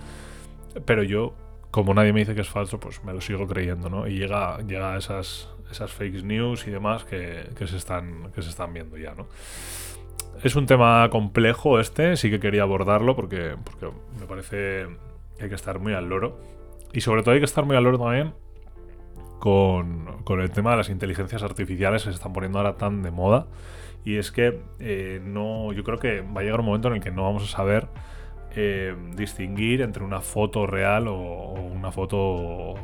pero 0.85 1.03
yo 1.03 1.35
como 1.73 1.95
nadie 1.95 2.13
me 2.13 2.21
dice 2.21 2.35
que 2.35 2.43
es 2.43 2.51
falso, 2.51 2.79
pues 2.79 3.03
me 3.03 3.15
lo 3.15 3.21
sigo 3.23 3.47
creyendo, 3.47 3.89
¿no? 3.89 4.07
Y 4.07 4.19
llega, 4.19 4.59
llega 4.59 4.93
a 4.93 4.99
esas, 4.99 5.49
esas 5.71 5.91
fake 5.91 6.23
news 6.23 6.67
y 6.67 6.71
demás 6.71 7.05
que, 7.05 7.49
se 7.67 7.77
están, 7.77 8.31
que 8.33 8.43
se 8.43 8.51
están 8.51 8.75
viendo 8.75 8.99
ya, 8.99 9.15
¿no? 9.15 9.27
Es 10.43 10.57
un 10.57 10.67
tema 10.67 11.09
complejo 11.11 11.79
este, 11.79 12.17
sí 12.17 12.31
que 12.31 12.41
quería 12.41 12.63
abordarlo 12.63 13.15
porque, 13.15 13.57
porque 13.63 13.95
me 14.19 14.27
parece 14.27 14.87
que 15.37 15.45
hay 15.45 15.49
que 15.49 15.55
estar 15.55 15.79
muy 15.79 15.95
al 15.95 16.09
loro. 16.09 16.39
Y 16.93 17.01
sobre 17.01 17.23
todo 17.23 17.35
hay 17.35 17.41
que 17.41 17.47
estar 17.47 17.65
muy 17.65 17.77
al 17.77 17.85
loro 17.85 17.99
también 17.99 18.35
con, 19.43 20.23
con 20.23 20.41
el 20.41 20.53
tema 20.53 20.71
de 20.71 20.77
las 20.77 20.89
inteligencias 20.89 21.43
artificiales 21.43 22.05
que 22.05 22.11
se 22.11 22.15
están 22.15 22.33
poniendo 22.33 22.59
ahora 22.59 22.77
tan 22.77 23.03
de 23.03 23.11
moda. 23.11 23.47
Y 24.05 24.17
es 24.17 24.31
que 24.31 24.61
eh, 24.79 25.21
no, 25.25 25.73
yo 25.73 25.83
creo 25.83 25.99
que 25.99 26.21
va 26.21 26.43
a 26.43 26.45
llegar 26.45 26.61
un 26.61 26.67
momento 26.67 26.87
en 26.89 26.95
el 26.95 27.01
que 27.01 27.11
no 27.11 27.25
vamos 27.25 27.43
a 27.43 27.57
saber 27.57 27.89
eh, 28.55 28.95
distinguir 29.17 29.81
entre 29.81 30.05
una 30.05 30.21
foto 30.21 30.67
real 30.67 31.09
o, 31.09 31.55
una 31.55 31.91
foto 31.91 32.75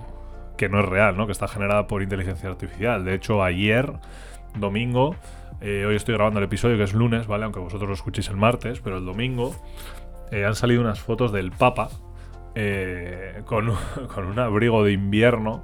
que 0.57 0.69
no 0.69 0.81
es 0.81 0.87
real, 0.87 1.17
¿no? 1.17 1.27
que 1.27 1.33
está 1.33 1.47
generada 1.47 1.87
por 1.87 2.03
inteligencia 2.03 2.49
artificial. 2.49 3.05
De 3.05 3.15
hecho, 3.15 3.43
ayer, 3.45 3.93
domingo, 4.57 5.15
eh, 5.61 5.85
hoy 5.87 5.97
estoy 5.97 6.15
grabando 6.15 6.39
el 6.39 6.45
episodio 6.45 6.77
que 6.77 6.85
es 6.85 6.95
lunes, 6.95 7.27
¿vale? 7.27 7.45
Aunque 7.45 7.61
vosotros 7.61 7.89
lo 7.89 7.95
escuchéis 7.95 8.29
el 8.29 8.37
martes, 8.37 8.81
pero 8.81 8.99
el 8.99 9.05
domingo 9.05 9.55
eh, 10.31 10.45
han 10.45 10.55
salido 10.55 10.81
unas 10.81 11.01
fotos 11.01 11.33
del 11.33 11.51
Papa 11.53 11.91
con, 13.45 13.69
un 13.69 14.39
abrigo 14.39 14.83
de 14.83 14.93
invierno. 14.93 15.63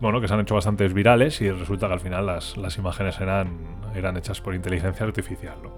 bueno, 0.00 0.20
que 0.20 0.28
se 0.28 0.34
han 0.34 0.40
hecho 0.40 0.54
bastantes 0.54 0.92
virales 0.92 1.40
y 1.40 1.50
resulta 1.50 1.86
que 1.86 1.94
al 1.94 2.00
final 2.00 2.26
las, 2.26 2.78
imágenes 2.78 3.18
eran, 3.20 4.16
hechas 4.16 4.40
por 4.40 4.54
inteligencia 4.54 5.06
artificial. 5.06 5.56
¿no? 5.62 5.72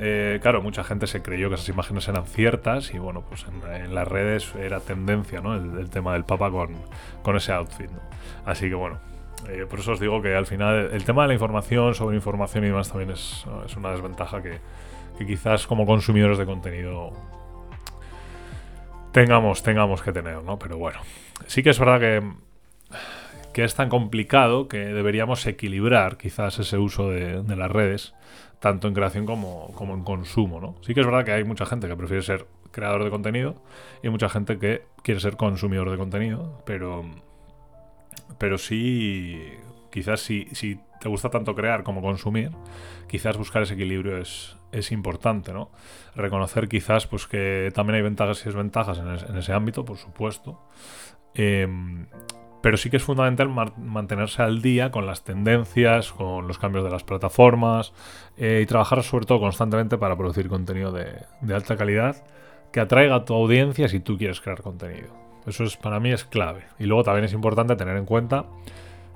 Eh, 0.00 0.38
claro, 0.40 0.62
mucha 0.62 0.84
gente 0.84 1.08
se 1.08 1.22
creyó 1.22 1.48
que 1.48 1.56
esas 1.56 1.68
imágenes 1.68 2.06
eran 2.06 2.24
ciertas 2.24 2.94
y 2.94 2.98
bueno, 2.98 3.24
pues 3.28 3.44
en, 3.72 3.94
las 3.94 4.06
redes 4.06 4.54
era 4.54 4.78
tendencia, 4.78 5.40
¿no? 5.40 5.54
El, 5.54 5.90
tema 5.90 6.12
del 6.12 6.24
Papa 6.24 6.50
con, 6.50 7.36
ese 7.36 7.52
outfit, 7.52 7.90
Así 8.44 8.68
que 8.68 8.76
bueno, 8.76 8.98
eh, 9.48 9.66
por 9.68 9.80
eso 9.80 9.92
os 9.92 10.00
digo 10.00 10.20
que 10.20 10.34
al 10.34 10.46
final 10.46 10.90
el 10.92 11.04
tema 11.04 11.22
de 11.22 11.28
la 11.28 11.34
información, 11.34 11.94
sobre 11.94 12.16
información 12.16 12.64
y 12.64 12.68
demás 12.68 12.88
también 12.88 13.10
es, 13.10 13.44
una 13.76 13.92
desventaja 13.92 14.42
que, 14.42 14.60
quizás 15.24 15.66
como 15.66 15.84
consumidores 15.84 16.38
de 16.38 16.46
contenido 16.46 17.12
tengamos, 19.12 19.62
tengamos 19.62 20.02
que 20.02 20.12
tener, 20.12 20.42
¿no? 20.42 20.58
Pero 20.58 20.78
bueno, 20.78 21.00
sí 21.46 21.62
que 21.62 21.70
es 21.70 21.78
verdad 21.78 22.00
que, 22.00 22.22
que 23.52 23.64
es 23.64 23.74
tan 23.74 23.88
complicado 23.88 24.68
que 24.68 24.78
deberíamos 24.78 25.44
equilibrar 25.46 26.18
quizás 26.18 26.58
ese 26.58 26.78
uso 26.78 27.10
de, 27.10 27.42
de 27.42 27.56
las 27.56 27.70
redes 27.70 28.14
tanto 28.60 28.88
en 28.88 28.94
creación 28.94 29.26
como, 29.26 29.74
en 29.78 30.02
consumo, 30.02 30.60
¿no? 30.60 30.76
Sí 30.82 30.94
que 30.94 31.00
es 31.00 31.06
verdad 31.06 31.24
que 31.24 31.32
hay 31.32 31.44
mucha 31.44 31.66
gente 31.66 31.86
que 31.88 31.96
prefiere 31.96 32.22
ser 32.22 32.46
creador 32.70 33.04
de 33.04 33.10
contenido 33.10 33.62
y 34.02 34.08
mucha 34.08 34.28
gente 34.28 34.58
que 34.58 34.82
quiere 35.02 35.20
ser 35.20 35.36
consumidor 35.36 35.90
de 35.90 35.96
contenido, 35.96 36.62
pero, 36.66 37.04
pero 38.38 38.58
sí, 38.58 39.40
quizás 39.90 40.20
si, 40.20 40.48
si 40.52 40.80
te 41.00 41.08
gusta 41.08 41.30
tanto 41.30 41.54
crear 41.54 41.82
como 41.82 42.02
consumir, 42.02 42.50
quizás 43.08 43.36
buscar 43.36 43.62
ese 43.62 43.74
equilibrio 43.74 44.18
es, 44.18 44.56
es 44.72 44.92
importante, 44.92 45.52
¿no? 45.52 45.70
Reconocer 46.14 46.68
quizás 46.68 47.06
pues 47.06 47.26
que 47.26 47.70
también 47.74 47.96
hay 47.96 48.02
ventajas 48.02 48.42
y 48.42 48.44
desventajas 48.46 48.98
en, 48.98 49.36
ese 49.36 49.52
ámbito, 49.52 49.84
por 49.84 49.96
supuesto. 49.96 50.60
Em, 51.34 52.06
pero 52.60 52.76
sí 52.76 52.90
que 52.90 52.96
es 52.96 53.02
fundamental 53.02 53.48
mantenerse 53.76 54.42
al 54.42 54.60
día 54.60 54.90
con 54.90 55.06
las 55.06 55.22
tendencias, 55.22 56.12
con 56.12 56.48
los 56.48 56.58
cambios 56.58 56.84
de 56.84 56.90
las 56.90 57.04
plataformas 57.04 57.92
eh, 58.36 58.60
y 58.62 58.66
trabajar 58.66 59.02
sobre 59.04 59.26
todo 59.26 59.40
constantemente 59.40 59.96
para 59.96 60.16
producir 60.16 60.48
contenido 60.48 60.90
de, 60.90 61.24
alta 61.54 61.76
calidad 61.76 62.16
que 62.72 62.80
atraiga 62.80 63.14
a 63.14 63.24
tu 63.24 63.34
audiencia 63.34 63.88
si 63.88 64.00
tú 64.00 64.18
quieres 64.18 64.40
crear 64.40 64.60
contenido. 64.60 65.27
Eso 65.48 65.64
es 65.64 65.76
para 65.76 66.00
mí 66.00 66.12
es 66.12 66.24
clave. 66.24 66.62
Y 66.78 66.84
luego 66.84 67.04
también 67.04 67.24
es 67.24 67.32
importante 67.32 67.76
tener 67.76 67.96
en 67.96 68.04
cuenta 68.04 68.46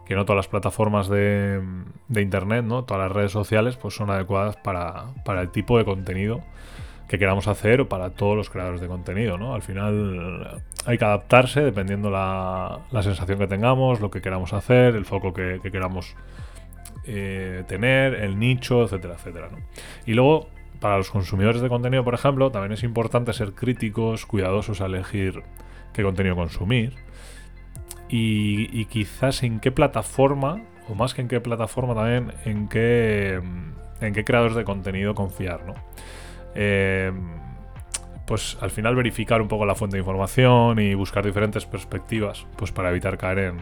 que 0.07 0.15
no 0.15 0.25
todas 0.25 0.39
las 0.39 0.49
plataformas 0.49 1.09
de, 1.09 1.61
internet, 2.09 2.65
¿no? 2.65 2.85
todas 2.85 3.05
las 3.05 3.13
redes 3.13 3.33
sociales, 3.33 3.77
pues 3.77 3.95
son 3.95 4.11
adecuadas 4.11 4.57
para, 4.57 5.07
para 5.25 5.43
el 5.43 5.51
tipo 5.51 5.79
de 5.79 5.85
contenido 5.85 6.43
que 7.13 7.19
queramos 7.19 7.47
hacer 7.47 7.87
para 7.89 8.09
todos 8.09 8.35
los 8.35 8.49
creadores 8.49 8.81
de 8.81 8.89
contenido, 8.89 9.37
¿no? 9.37 9.55
Al 9.55 9.61
final 9.61 10.63
hay 10.87 10.97
que 10.97 11.05
adaptarse 11.05 11.61
dependiendo 11.61 12.11
la, 12.11 12.81
la 12.91 13.03
sensación 13.03 13.39
que 13.39 13.47
tengamos, 13.47 14.01
lo 14.01 14.11
que 14.11 14.23
queramos 14.23 14.55
hacer, 14.55 14.97
el 14.97 15.05
foco 15.05 15.35
que, 15.35 15.61
queramos 15.61 16.17
eh, 17.05 17.65
tener, 17.69 18.15
el 18.15 18.39
nicho, 18.39 18.85
etcétera, 18.85 19.17
etcétera, 19.17 19.51
¿no? 19.53 19.59
Y 20.07 20.15
luego, 20.15 20.49
para 20.81 20.97
los 20.97 21.11
consumidores 21.11 21.61
de 21.61 21.69
contenido, 21.69 22.03
por 22.03 22.15
ejemplo, 22.15 22.51
también 22.51 22.73
es 22.73 22.83
importante 22.83 23.35
ser 23.35 23.53
críticos, 23.53 24.25
cuidadosos 24.25 24.81
a 24.81 24.87
elegir 24.87 25.43
qué 25.93 26.03
contenido 26.03 26.37
consumir 26.37 26.95
y, 28.09 28.85
quizás 28.87 29.43
en 29.43 29.59
qué 29.59 29.73
plataforma, 29.73 30.63
o 30.89 30.95
más 30.95 31.15
que 31.15 31.23
en 31.23 31.29
qué 31.29 31.41
plataforma 31.41 31.95
también, 31.95 32.33
en 32.45 32.69
qué, 32.69 33.41
en 34.01 34.13
qué 34.13 34.25
creadores 34.25 34.55
de 34.55 34.65
contenido 34.65 35.15
confiar, 35.15 35.65
¿no? 35.65 35.75
Eh, 36.55 37.11
pues 38.27 38.59
al 38.61 38.71
final 38.71 38.95
verificar 38.95 39.41
un 39.41 39.49
poco 39.49 39.65
la 39.65 39.75
fuente 39.75 39.97
de 39.97 40.01
información 40.01 40.79
y 40.79 40.95
buscar 40.95 41.25
diferentes 41.25 41.65
perspectivas, 41.65 42.47
pues 42.57 42.71
para 42.71 42.91
evitar 42.91 43.17
caer 43.17 43.39
en, 43.39 43.57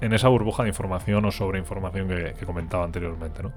en 0.00 0.12
esa 0.12 0.28
burbuja 0.28 0.62
de 0.62 0.70
información 0.70 1.24
o 1.26 1.30
sobreinformación 1.30 2.08
que, 2.08 2.34
que 2.38 2.46
comentaba 2.46 2.84
anteriormente, 2.84 3.42
¿no? 3.42 3.52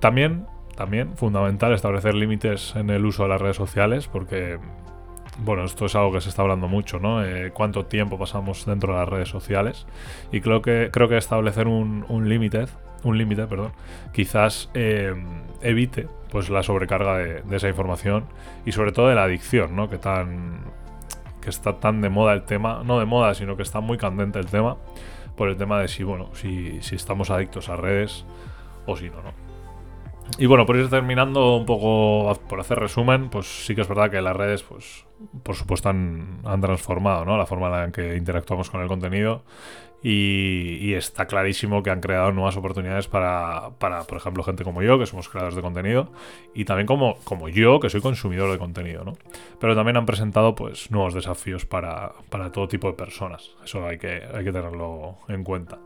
También, 0.00 0.46
también, 0.74 1.16
fundamental 1.16 1.72
establecer 1.72 2.14
límites 2.14 2.74
en 2.74 2.90
el 2.90 3.06
uso 3.06 3.22
de 3.22 3.28
las 3.28 3.40
redes 3.40 3.56
sociales, 3.56 4.08
porque, 4.08 4.58
bueno, 5.38 5.64
esto 5.64 5.86
es 5.86 5.94
algo 5.94 6.12
que 6.12 6.20
se 6.20 6.28
está 6.28 6.42
hablando 6.42 6.68
mucho, 6.68 6.98
¿no? 6.98 7.24
Eh, 7.24 7.50
cuánto 7.52 7.86
tiempo 7.86 8.18
pasamos 8.18 8.66
dentro 8.66 8.92
de 8.92 9.00
las 9.00 9.08
redes 9.08 9.28
sociales. 9.28 9.86
Y 10.30 10.40
creo 10.40 10.62
que, 10.62 10.90
creo 10.92 11.08
que 11.08 11.16
establecer 11.16 11.68
un, 11.68 12.28
límite, 12.28 12.66
un 13.02 13.18
límite, 13.18 13.46
perdón, 13.46 13.72
quizás 14.12 14.70
eh, 14.74 15.14
evite 15.62 16.08
pues 16.30 16.50
la 16.50 16.62
sobrecarga 16.62 17.18
de, 17.18 17.42
de 17.42 17.56
esa 17.56 17.68
información 17.68 18.24
y 18.64 18.72
sobre 18.72 18.92
todo 18.92 19.08
de 19.08 19.14
la 19.14 19.24
adicción, 19.24 19.76
¿no? 19.76 19.88
Que 19.88 19.98
tan 19.98 20.60
que 21.40 21.50
está 21.50 21.80
tan 21.80 22.00
de 22.00 22.08
moda 22.08 22.32
el 22.32 22.44
tema, 22.44 22.82
no 22.84 22.98
de 23.00 23.04
moda, 23.04 23.34
sino 23.34 23.56
que 23.56 23.62
está 23.62 23.80
muy 23.80 23.98
candente 23.98 24.38
el 24.38 24.46
tema, 24.46 24.76
por 25.36 25.48
el 25.48 25.56
tema 25.56 25.80
de 25.80 25.88
si, 25.88 26.04
bueno, 26.04 26.30
si, 26.34 26.80
si 26.82 26.94
estamos 26.94 27.30
adictos 27.30 27.68
a 27.68 27.76
redes 27.76 28.24
o 28.86 28.96
si 28.96 29.10
no, 29.10 29.22
¿no? 29.22 29.51
Y 30.38 30.46
bueno, 30.46 30.64
por 30.64 30.76
ir 30.76 30.88
terminando 30.88 31.56
un 31.56 31.66
poco, 31.66 32.38
por 32.48 32.60
hacer 32.60 32.78
resumen, 32.78 33.28
pues 33.28 33.66
sí 33.66 33.74
que 33.74 33.82
es 33.82 33.88
verdad 33.88 34.10
que 34.10 34.20
las 34.22 34.34
redes, 34.34 34.62
pues 34.62 35.04
por 35.42 35.54
supuesto 35.54 35.88
han, 35.88 36.42
transformado 36.60 37.24
¿no? 37.24 37.36
la 37.36 37.46
forma 37.46 37.66
en 37.66 37.72
la 37.72 37.92
que 37.92 38.16
interactuamos 38.16 38.70
con 38.70 38.80
el 38.80 38.88
contenido 38.88 39.44
y, 40.02 40.94
está 40.94 41.26
clarísimo 41.26 41.82
que 41.82 41.90
han 41.90 42.00
creado 42.00 42.32
nuevas 42.32 42.56
oportunidades 42.56 43.06
para, 43.06 43.70
para, 43.78 44.02
por 44.04 44.18
ejemplo, 44.18 44.42
gente 44.42 44.64
como 44.64 44.82
yo, 44.82 44.98
que 44.98 45.06
somos 45.06 45.28
creadores 45.28 45.54
de 45.54 45.62
contenido, 45.62 46.10
y 46.54 46.64
también 46.64 46.86
como, 46.86 47.48
yo, 47.48 47.78
que 47.78 47.88
soy 47.88 48.00
consumidor 48.00 48.50
de 48.50 48.58
contenido, 48.58 49.04
¿no? 49.04 49.12
Pero 49.60 49.76
también 49.76 49.96
han 49.96 50.06
presentado 50.06 50.54
pues 50.54 50.90
nuevos 50.90 51.14
desafíos 51.14 51.66
para, 51.66 52.14
todo 52.52 52.66
tipo 52.66 52.88
de 52.88 52.94
personas. 52.94 53.52
Eso 53.64 53.86
hay 53.86 53.98
que 53.98 54.20
tenerlo 54.52 55.18
en 55.28 55.44
cuenta. 55.44 55.78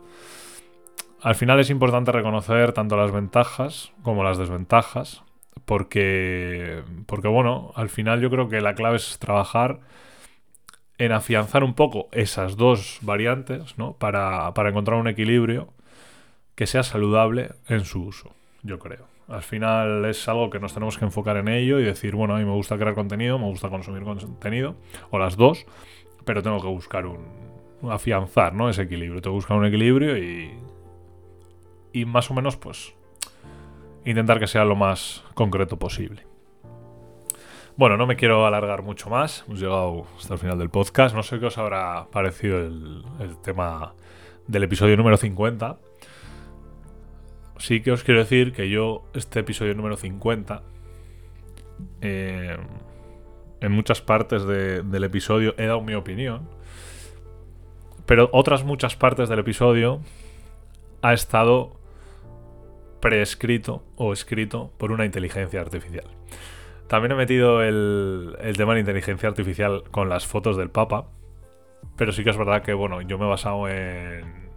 Al 1.27 1.35
final 1.35 1.59
es 1.59 1.71
importante 1.71 2.13
reconocer 2.13 2.73
tanto 2.73 2.97
las 2.97 3.11
ventajas 3.11 3.91
como 4.05 4.23
las 4.23 4.39
desventajas, 4.39 5.25
porque, 5.65 6.85
porque 7.07 7.27
bueno, 7.27 7.73
al 7.75 7.89
final 7.89 8.21
yo 8.21 8.31
creo 8.31 8.49
que 8.49 8.61
la 8.61 8.77
clave 8.77 8.99
es 8.99 9.19
trabajar 9.19 9.81
en 10.99 11.11
afianzar 11.11 11.65
un 11.65 11.75
poco 11.75 12.07
esas 12.13 12.57
dos 12.57 13.01
variantes, 13.03 13.77
¿no? 13.77 13.95
Para, 13.95 14.55
para 14.55 14.69
encontrar 14.69 15.01
un 15.01 15.09
equilibrio 15.09 15.73
que 16.55 16.69
sea 16.69 16.85
saludable 16.85 17.51
en 17.67 17.85
su 17.85 18.05
uso, 18.05 18.31
yo 18.63 18.79
creo. 18.79 19.09
Al 19.27 19.43
final 19.43 20.05
es 20.05 20.29
algo 20.29 20.49
que 20.49 20.61
nos 20.61 20.75
tenemos 20.75 20.97
que 20.97 21.07
enfocar 21.07 21.39
en 21.39 21.49
ello 21.49 21.81
y 21.81 21.83
decir, 21.83 22.15
bueno, 22.15 22.37
a 22.37 22.39
mí 22.39 22.45
me 22.45 22.53
gusta 22.53 22.79
crear 22.79 22.95
contenido, 22.95 23.37
me 23.37 23.47
gusta 23.47 23.69
consumir 23.69 24.05
contenido, 24.05 24.77
o 25.11 25.19
las 25.19 25.37
dos, 25.37 25.67
pero 26.25 26.41
tengo 26.45 26.61
que 26.61 26.69
buscar 26.69 27.05
un, 27.05 27.27
afianzar, 27.91 28.55
¿no? 28.55 28.69
Ese 28.69 28.83
equilibrio. 28.83 29.21
Tengo 29.21 29.35
que 29.35 29.39
buscar 29.39 29.57
un 29.57 29.67
equilibrio 29.67 30.17
y, 30.17 30.53
y 31.93 32.05
más 32.05 32.31
o 32.31 32.35
menos, 32.35 32.57
pues, 32.57 32.95
intentar 34.05 34.39
que 34.39 34.47
sea 34.47 34.65
lo 34.65 34.77
más 34.77 35.25
concreto 35.35 35.79
posible. 35.79 36.27
Bueno, 37.77 37.97
no 37.99 38.07
me 38.07 38.17
quiero 38.17 38.47
alargar 38.47 38.83
mucho 38.83 39.11
más. 39.11 39.45
Hemos 39.47 39.61
llegado 39.61 40.07
hasta 40.19 40.35
el 40.35 40.41
final 40.41 40.59
del 40.59 40.71
podcast. 40.71 41.15
No 41.15 41.23
sé 41.23 41.39
qué 41.39 41.47
os 41.47 41.59
habrá 41.59 42.07
parecido 42.11 42.59
el, 42.61 43.05
el 43.21 43.37
tema 43.43 43.93
del 44.47 44.63
episodio 44.63 44.97
número 44.97 45.17
50. 45.19 45.79
Sí 47.59 47.83
que 47.83 47.93
os 47.93 48.03
quiero 48.03 48.21
decir 48.21 48.53
que 48.53 48.71
yo, 48.71 49.05
este 49.15 49.41
episodio 49.41 49.75
número 49.75 49.97
50, 49.97 50.63
eh, 52.01 52.57
en 53.61 53.73
muchas 53.73 54.01
partes 54.01 54.45
de- 54.45 54.83
del 54.83 55.05
episodio 55.05 55.55
he 55.59 55.67
dado 55.67 55.81
mi 55.83 55.95
opinión. 55.95 56.49
Pero 58.07 58.31
otras 58.33 58.65
muchas 58.65 58.97
partes 58.97 59.29
del 59.29 59.39
episodio 59.41 60.01
ha 61.07 61.13
estado 61.13 61.77
preescrito 63.01 63.85
o 63.95 64.13
escrito 64.13 64.73
por 64.79 64.91
una 64.91 65.05
inteligencia 65.05 65.61
artificial. 65.61 66.07
También 66.89 67.13
he 67.13 67.15
metido 67.15 67.63
el, 67.63 68.37
el 68.41 68.57
tema 68.57 68.75
de 68.75 68.81
inteligencia 68.81 69.29
artificial 69.29 69.85
con 69.91 70.09
las 70.09 70.27
fotos 70.27 70.57
del 70.57 70.71
Papa. 70.71 71.07
Pero 71.97 72.11
sí 72.11 72.25
que 72.25 72.31
es 72.31 72.37
verdad 72.37 72.63
que, 72.63 72.75
bueno, 72.75 73.01
yo 73.03 73.19
me 73.19 73.27
he 73.27 73.29
basado 73.29 73.69
en, 73.69 74.51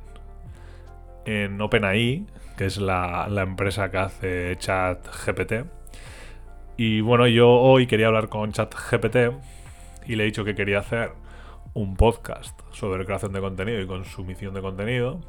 en 1.26 1.62
OpenAI, 1.62 2.26
que 2.58 2.66
es 2.66 2.78
la, 2.78 3.28
la 3.30 3.44
empresa 3.44 3.92
que 3.92 3.98
hace 3.98 4.56
ChatGPT. 4.58 5.54
Y 6.78 7.02
bueno, 7.02 7.28
yo 7.28 7.50
hoy 7.50 7.86
quería 7.86 8.08
hablar 8.08 8.30
con 8.30 8.52
ChatGPT 8.52 9.18
y 10.08 10.16
le 10.16 10.24
he 10.24 10.26
dicho 10.26 10.44
que 10.44 10.56
quería 10.56 10.80
hacer 10.80 11.12
un 11.76 11.96
podcast 11.96 12.60
sobre 12.72 13.06
creación 13.06 13.34
de 13.34 13.40
contenido 13.40 13.80
y 13.80 13.86
consumición 13.86 14.56
de 14.56 14.62
contenido 14.62 15.22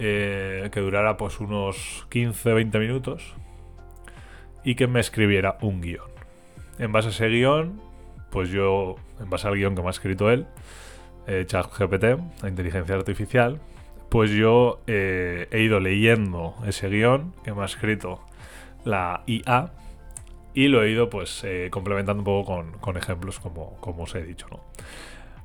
eh, 0.00 0.70
que 0.72 0.80
durara 0.80 1.16
pues 1.16 1.38
unos 1.40 2.06
15-20 2.10 2.78
minutos 2.80 3.34
y 4.64 4.74
que 4.74 4.86
me 4.86 4.98
escribiera 4.98 5.58
un 5.60 5.80
guion. 5.80 6.10
En 6.78 6.90
base 6.92 7.08
a 7.08 7.10
ese 7.10 7.28
guion, 7.28 7.80
pues 8.30 8.48
yo, 8.48 8.96
en 9.20 9.28
base 9.28 9.46
al 9.46 9.54
guion 9.54 9.74
que 9.74 9.82
me 9.82 9.88
ha 9.88 9.90
escrito 9.90 10.30
él, 10.30 10.46
eh, 11.26 11.44
ChatGPT, 11.46 12.42
la 12.42 12.48
inteligencia 12.48 12.94
artificial, 12.94 13.60
pues 14.08 14.30
yo 14.30 14.80
eh, 14.86 15.48
he 15.50 15.60
ido 15.60 15.78
leyendo 15.80 16.54
ese 16.66 16.88
guion 16.88 17.34
que 17.44 17.52
me 17.52 17.62
ha 17.62 17.66
escrito 17.66 18.20
la 18.84 19.22
IA 19.26 19.72
y 20.54 20.68
lo 20.68 20.82
he 20.82 20.90
ido 20.90 21.10
pues 21.10 21.44
eh, 21.44 21.68
complementando 21.70 22.20
un 22.20 22.24
poco 22.24 22.54
con, 22.54 22.72
con 22.78 22.96
ejemplos 22.96 23.38
como, 23.38 23.76
como 23.80 24.04
os 24.04 24.14
he 24.14 24.22
dicho, 24.22 24.46
¿no? 24.50 24.60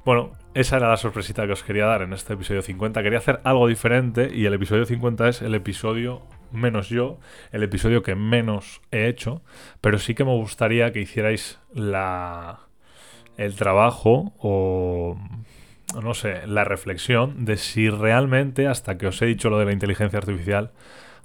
Bueno, 0.05 0.33
esa 0.53 0.77
era 0.77 0.89
la 0.89 0.97
sorpresita 0.97 1.47
que 1.47 1.53
os 1.53 1.63
quería 1.63 1.87
dar 1.87 2.03
en 2.03 2.13
este 2.13 2.33
episodio 2.33 2.61
50. 2.61 3.01
Quería 3.01 3.17
hacer 3.17 3.41
algo 3.43 3.67
diferente 3.67 4.29
y 4.31 4.45
el 4.45 4.53
episodio 4.53 4.85
50 4.85 5.29
es 5.29 5.41
el 5.41 5.55
episodio 5.55 6.21
menos 6.51 6.89
yo, 6.89 7.17
el 7.51 7.63
episodio 7.63 8.03
que 8.03 8.13
menos 8.13 8.81
he 8.91 9.07
hecho, 9.07 9.41
pero 9.81 9.97
sí 9.97 10.13
que 10.13 10.23
me 10.23 10.35
gustaría 10.35 10.91
que 10.91 11.01
hicierais 11.01 11.59
la 11.73 12.59
el 13.37 13.55
trabajo 13.55 14.33
o 14.37 15.17
no 15.99 16.13
sé, 16.13 16.45
la 16.45 16.63
reflexión 16.63 17.43
de 17.43 17.57
si 17.57 17.89
realmente 17.89 18.67
hasta 18.67 18.99
que 18.99 19.07
os 19.07 19.19
he 19.23 19.25
dicho 19.25 19.49
lo 19.49 19.57
de 19.57 19.65
la 19.65 19.73
inteligencia 19.73 20.19
artificial 20.19 20.71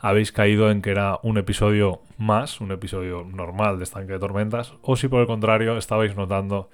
habéis 0.00 0.32
caído 0.32 0.70
en 0.70 0.80
que 0.80 0.90
era 0.90 1.18
un 1.22 1.36
episodio 1.36 2.00
más, 2.16 2.60
un 2.62 2.72
episodio 2.72 3.24
normal 3.24 3.76
de 3.76 3.84
estanque 3.84 4.14
de 4.14 4.18
tormentas, 4.18 4.72
o 4.80 4.96
si 4.96 5.08
por 5.08 5.20
el 5.20 5.26
contrario 5.26 5.76
estabais 5.76 6.16
notando 6.16 6.70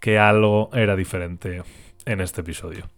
que 0.00 0.18
algo 0.18 0.70
era 0.72 0.96
diferente 0.96 1.62
en 2.04 2.20
este 2.20 2.42
episodio. 2.42 2.88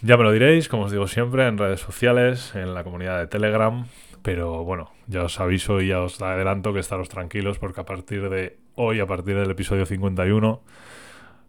Ya 0.00 0.16
me 0.16 0.22
lo 0.22 0.32
diréis, 0.32 0.68
como 0.68 0.84
os 0.84 0.92
digo 0.92 1.08
siempre, 1.08 1.46
en 1.46 1.58
redes 1.58 1.80
sociales, 1.80 2.54
en 2.54 2.72
la 2.74 2.84
comunidad 2.84 3.18
de 3.18 3.26
Telegram, 3.26 3.86
pero 4.22 4.64
bueno, 4.64 4.92
ya 5.06 5.24
os 5.24 5.40
aviso 5.40 5.80
y 5.80 5.88
ya 5.88 6.00
os 6.00 6.20
adelanto 6.22 6.72
que 6.72 6.80
estaros 6.80 7.08
tranquilos 7.08 7.58
porque 7.58 7.80
a 7.80 7.84
partir 7.84 8.28
de 8.28 8.58
hoy, 8.74 9.00
a 9.00 9.06
partir 9.06 9.36
del 9.36 9.50
episodio 9.50 9.86
51, 9.86 10.62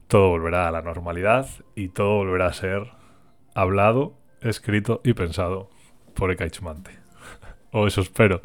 todo 0.08 0.30
volverá 0.30 0.68
a 0.68 0.72
la 0.72 0.82
normalidad 0.82 1.48
y 1.76 1.90
todo 1.90 2.18
volverá 2.18 2.48
a 2.48 2.54
ser 2.54 2.92
hablado, 3.54 4.18
escrito 4.42 5.02
y 5.04 5.14
pensado 5.14 5.70
por 6.16 6.32
Ekaich-Mante. 6.32 6.99
O 7.72 7.88
eso 7.88 8.02
espero. 8.02 8.42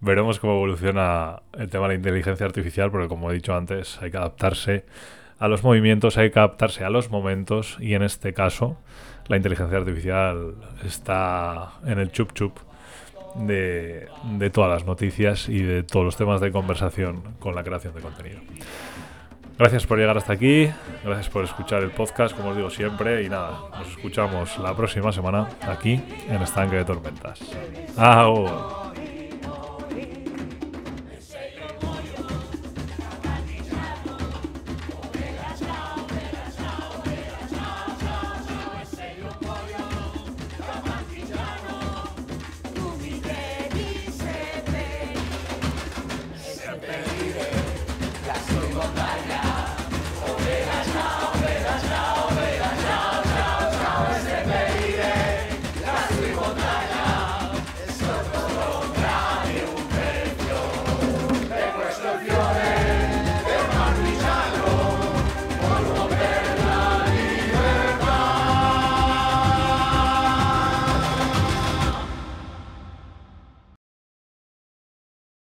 Veremos 0.00 0.38
cómo 0.38 0.54
evoluciona 0.54 1.42
el 1.52 1.68
tema 1.68 1.84
de 1.84 1.94
la 1.94 1.94
inteligencia 1.94 2.46
artificial, 2.46 2.90
porque 2.90 3.08
como 3.08 3.30
he 3.30 3.34
dicho 3.34 3.54
antes, 3.54 4.00
hay 4.00 4.10
que 4.10 4.16
adaptarse 4.16 4.84
a 5.38 5.48
los 5.48 5.62
movimientos, 5.62 6.16
hay 6.18 6.30
que 6.30 6.38
adaptarse 6.38 6.84
a 6.84 6.90
los 6.90 7.10
momentos, 7.10 7.76
y 7.80 7.94
en 7.94 8.02
este 8.02 8.32
caso, 8.32 8.78
la 9.28 9.36
inteligencia 9.36 9.78
artificial 9.78 10.54
está 10.84 11.72
en 11.84 11.98
el 11.98 12.10
chup 12.12 12.32
chup 12.32 12.58
de, 13.34 14.08
de 14.38 14.50
todas 14.50 14.70
las 14.70 14.86
noticias 14.86 15.48
y 15.48 15.62
de 15.62 15.82
todos 15.82 16.04
los 16.04 16.16
temas 16.16 16.40
de 16.40 16.52
conversación 16.52 17.22
con 17.38 17.54
la 17.54 17.64
creación 17.64 17.94
de 17.94 18.00
contenido. 18.00 18.40
Gracias 19.62 19.86
por 19.86 19.96
llegar 19.96 20.18
hasta 20.18 20.32
aquí, 20.32 20.68
gracias 21.04 21.28
por 21.28 21.44
escuchar 21.44 21.84
el 21.84 21.92
podcast, 21.92 22.36
como 22.36 22.48
os 22.48 22.56
digo 22.56 22.68
siempre, 22.68 23.22
y 23.22 23.28
nada, 23.28 23.60
nos 23.78 23.86
escuchamos 23.90 24.58
la 24.58 24.74
próxima 24.74 25.12
semana 25.12 25.50
aquí 25.60 26.02
en 26.28 26.42
Estanque 26.42 26.74
de 26.74 26.84
Tormentas. 26.84 27.38
¡Au! 27.96 28.81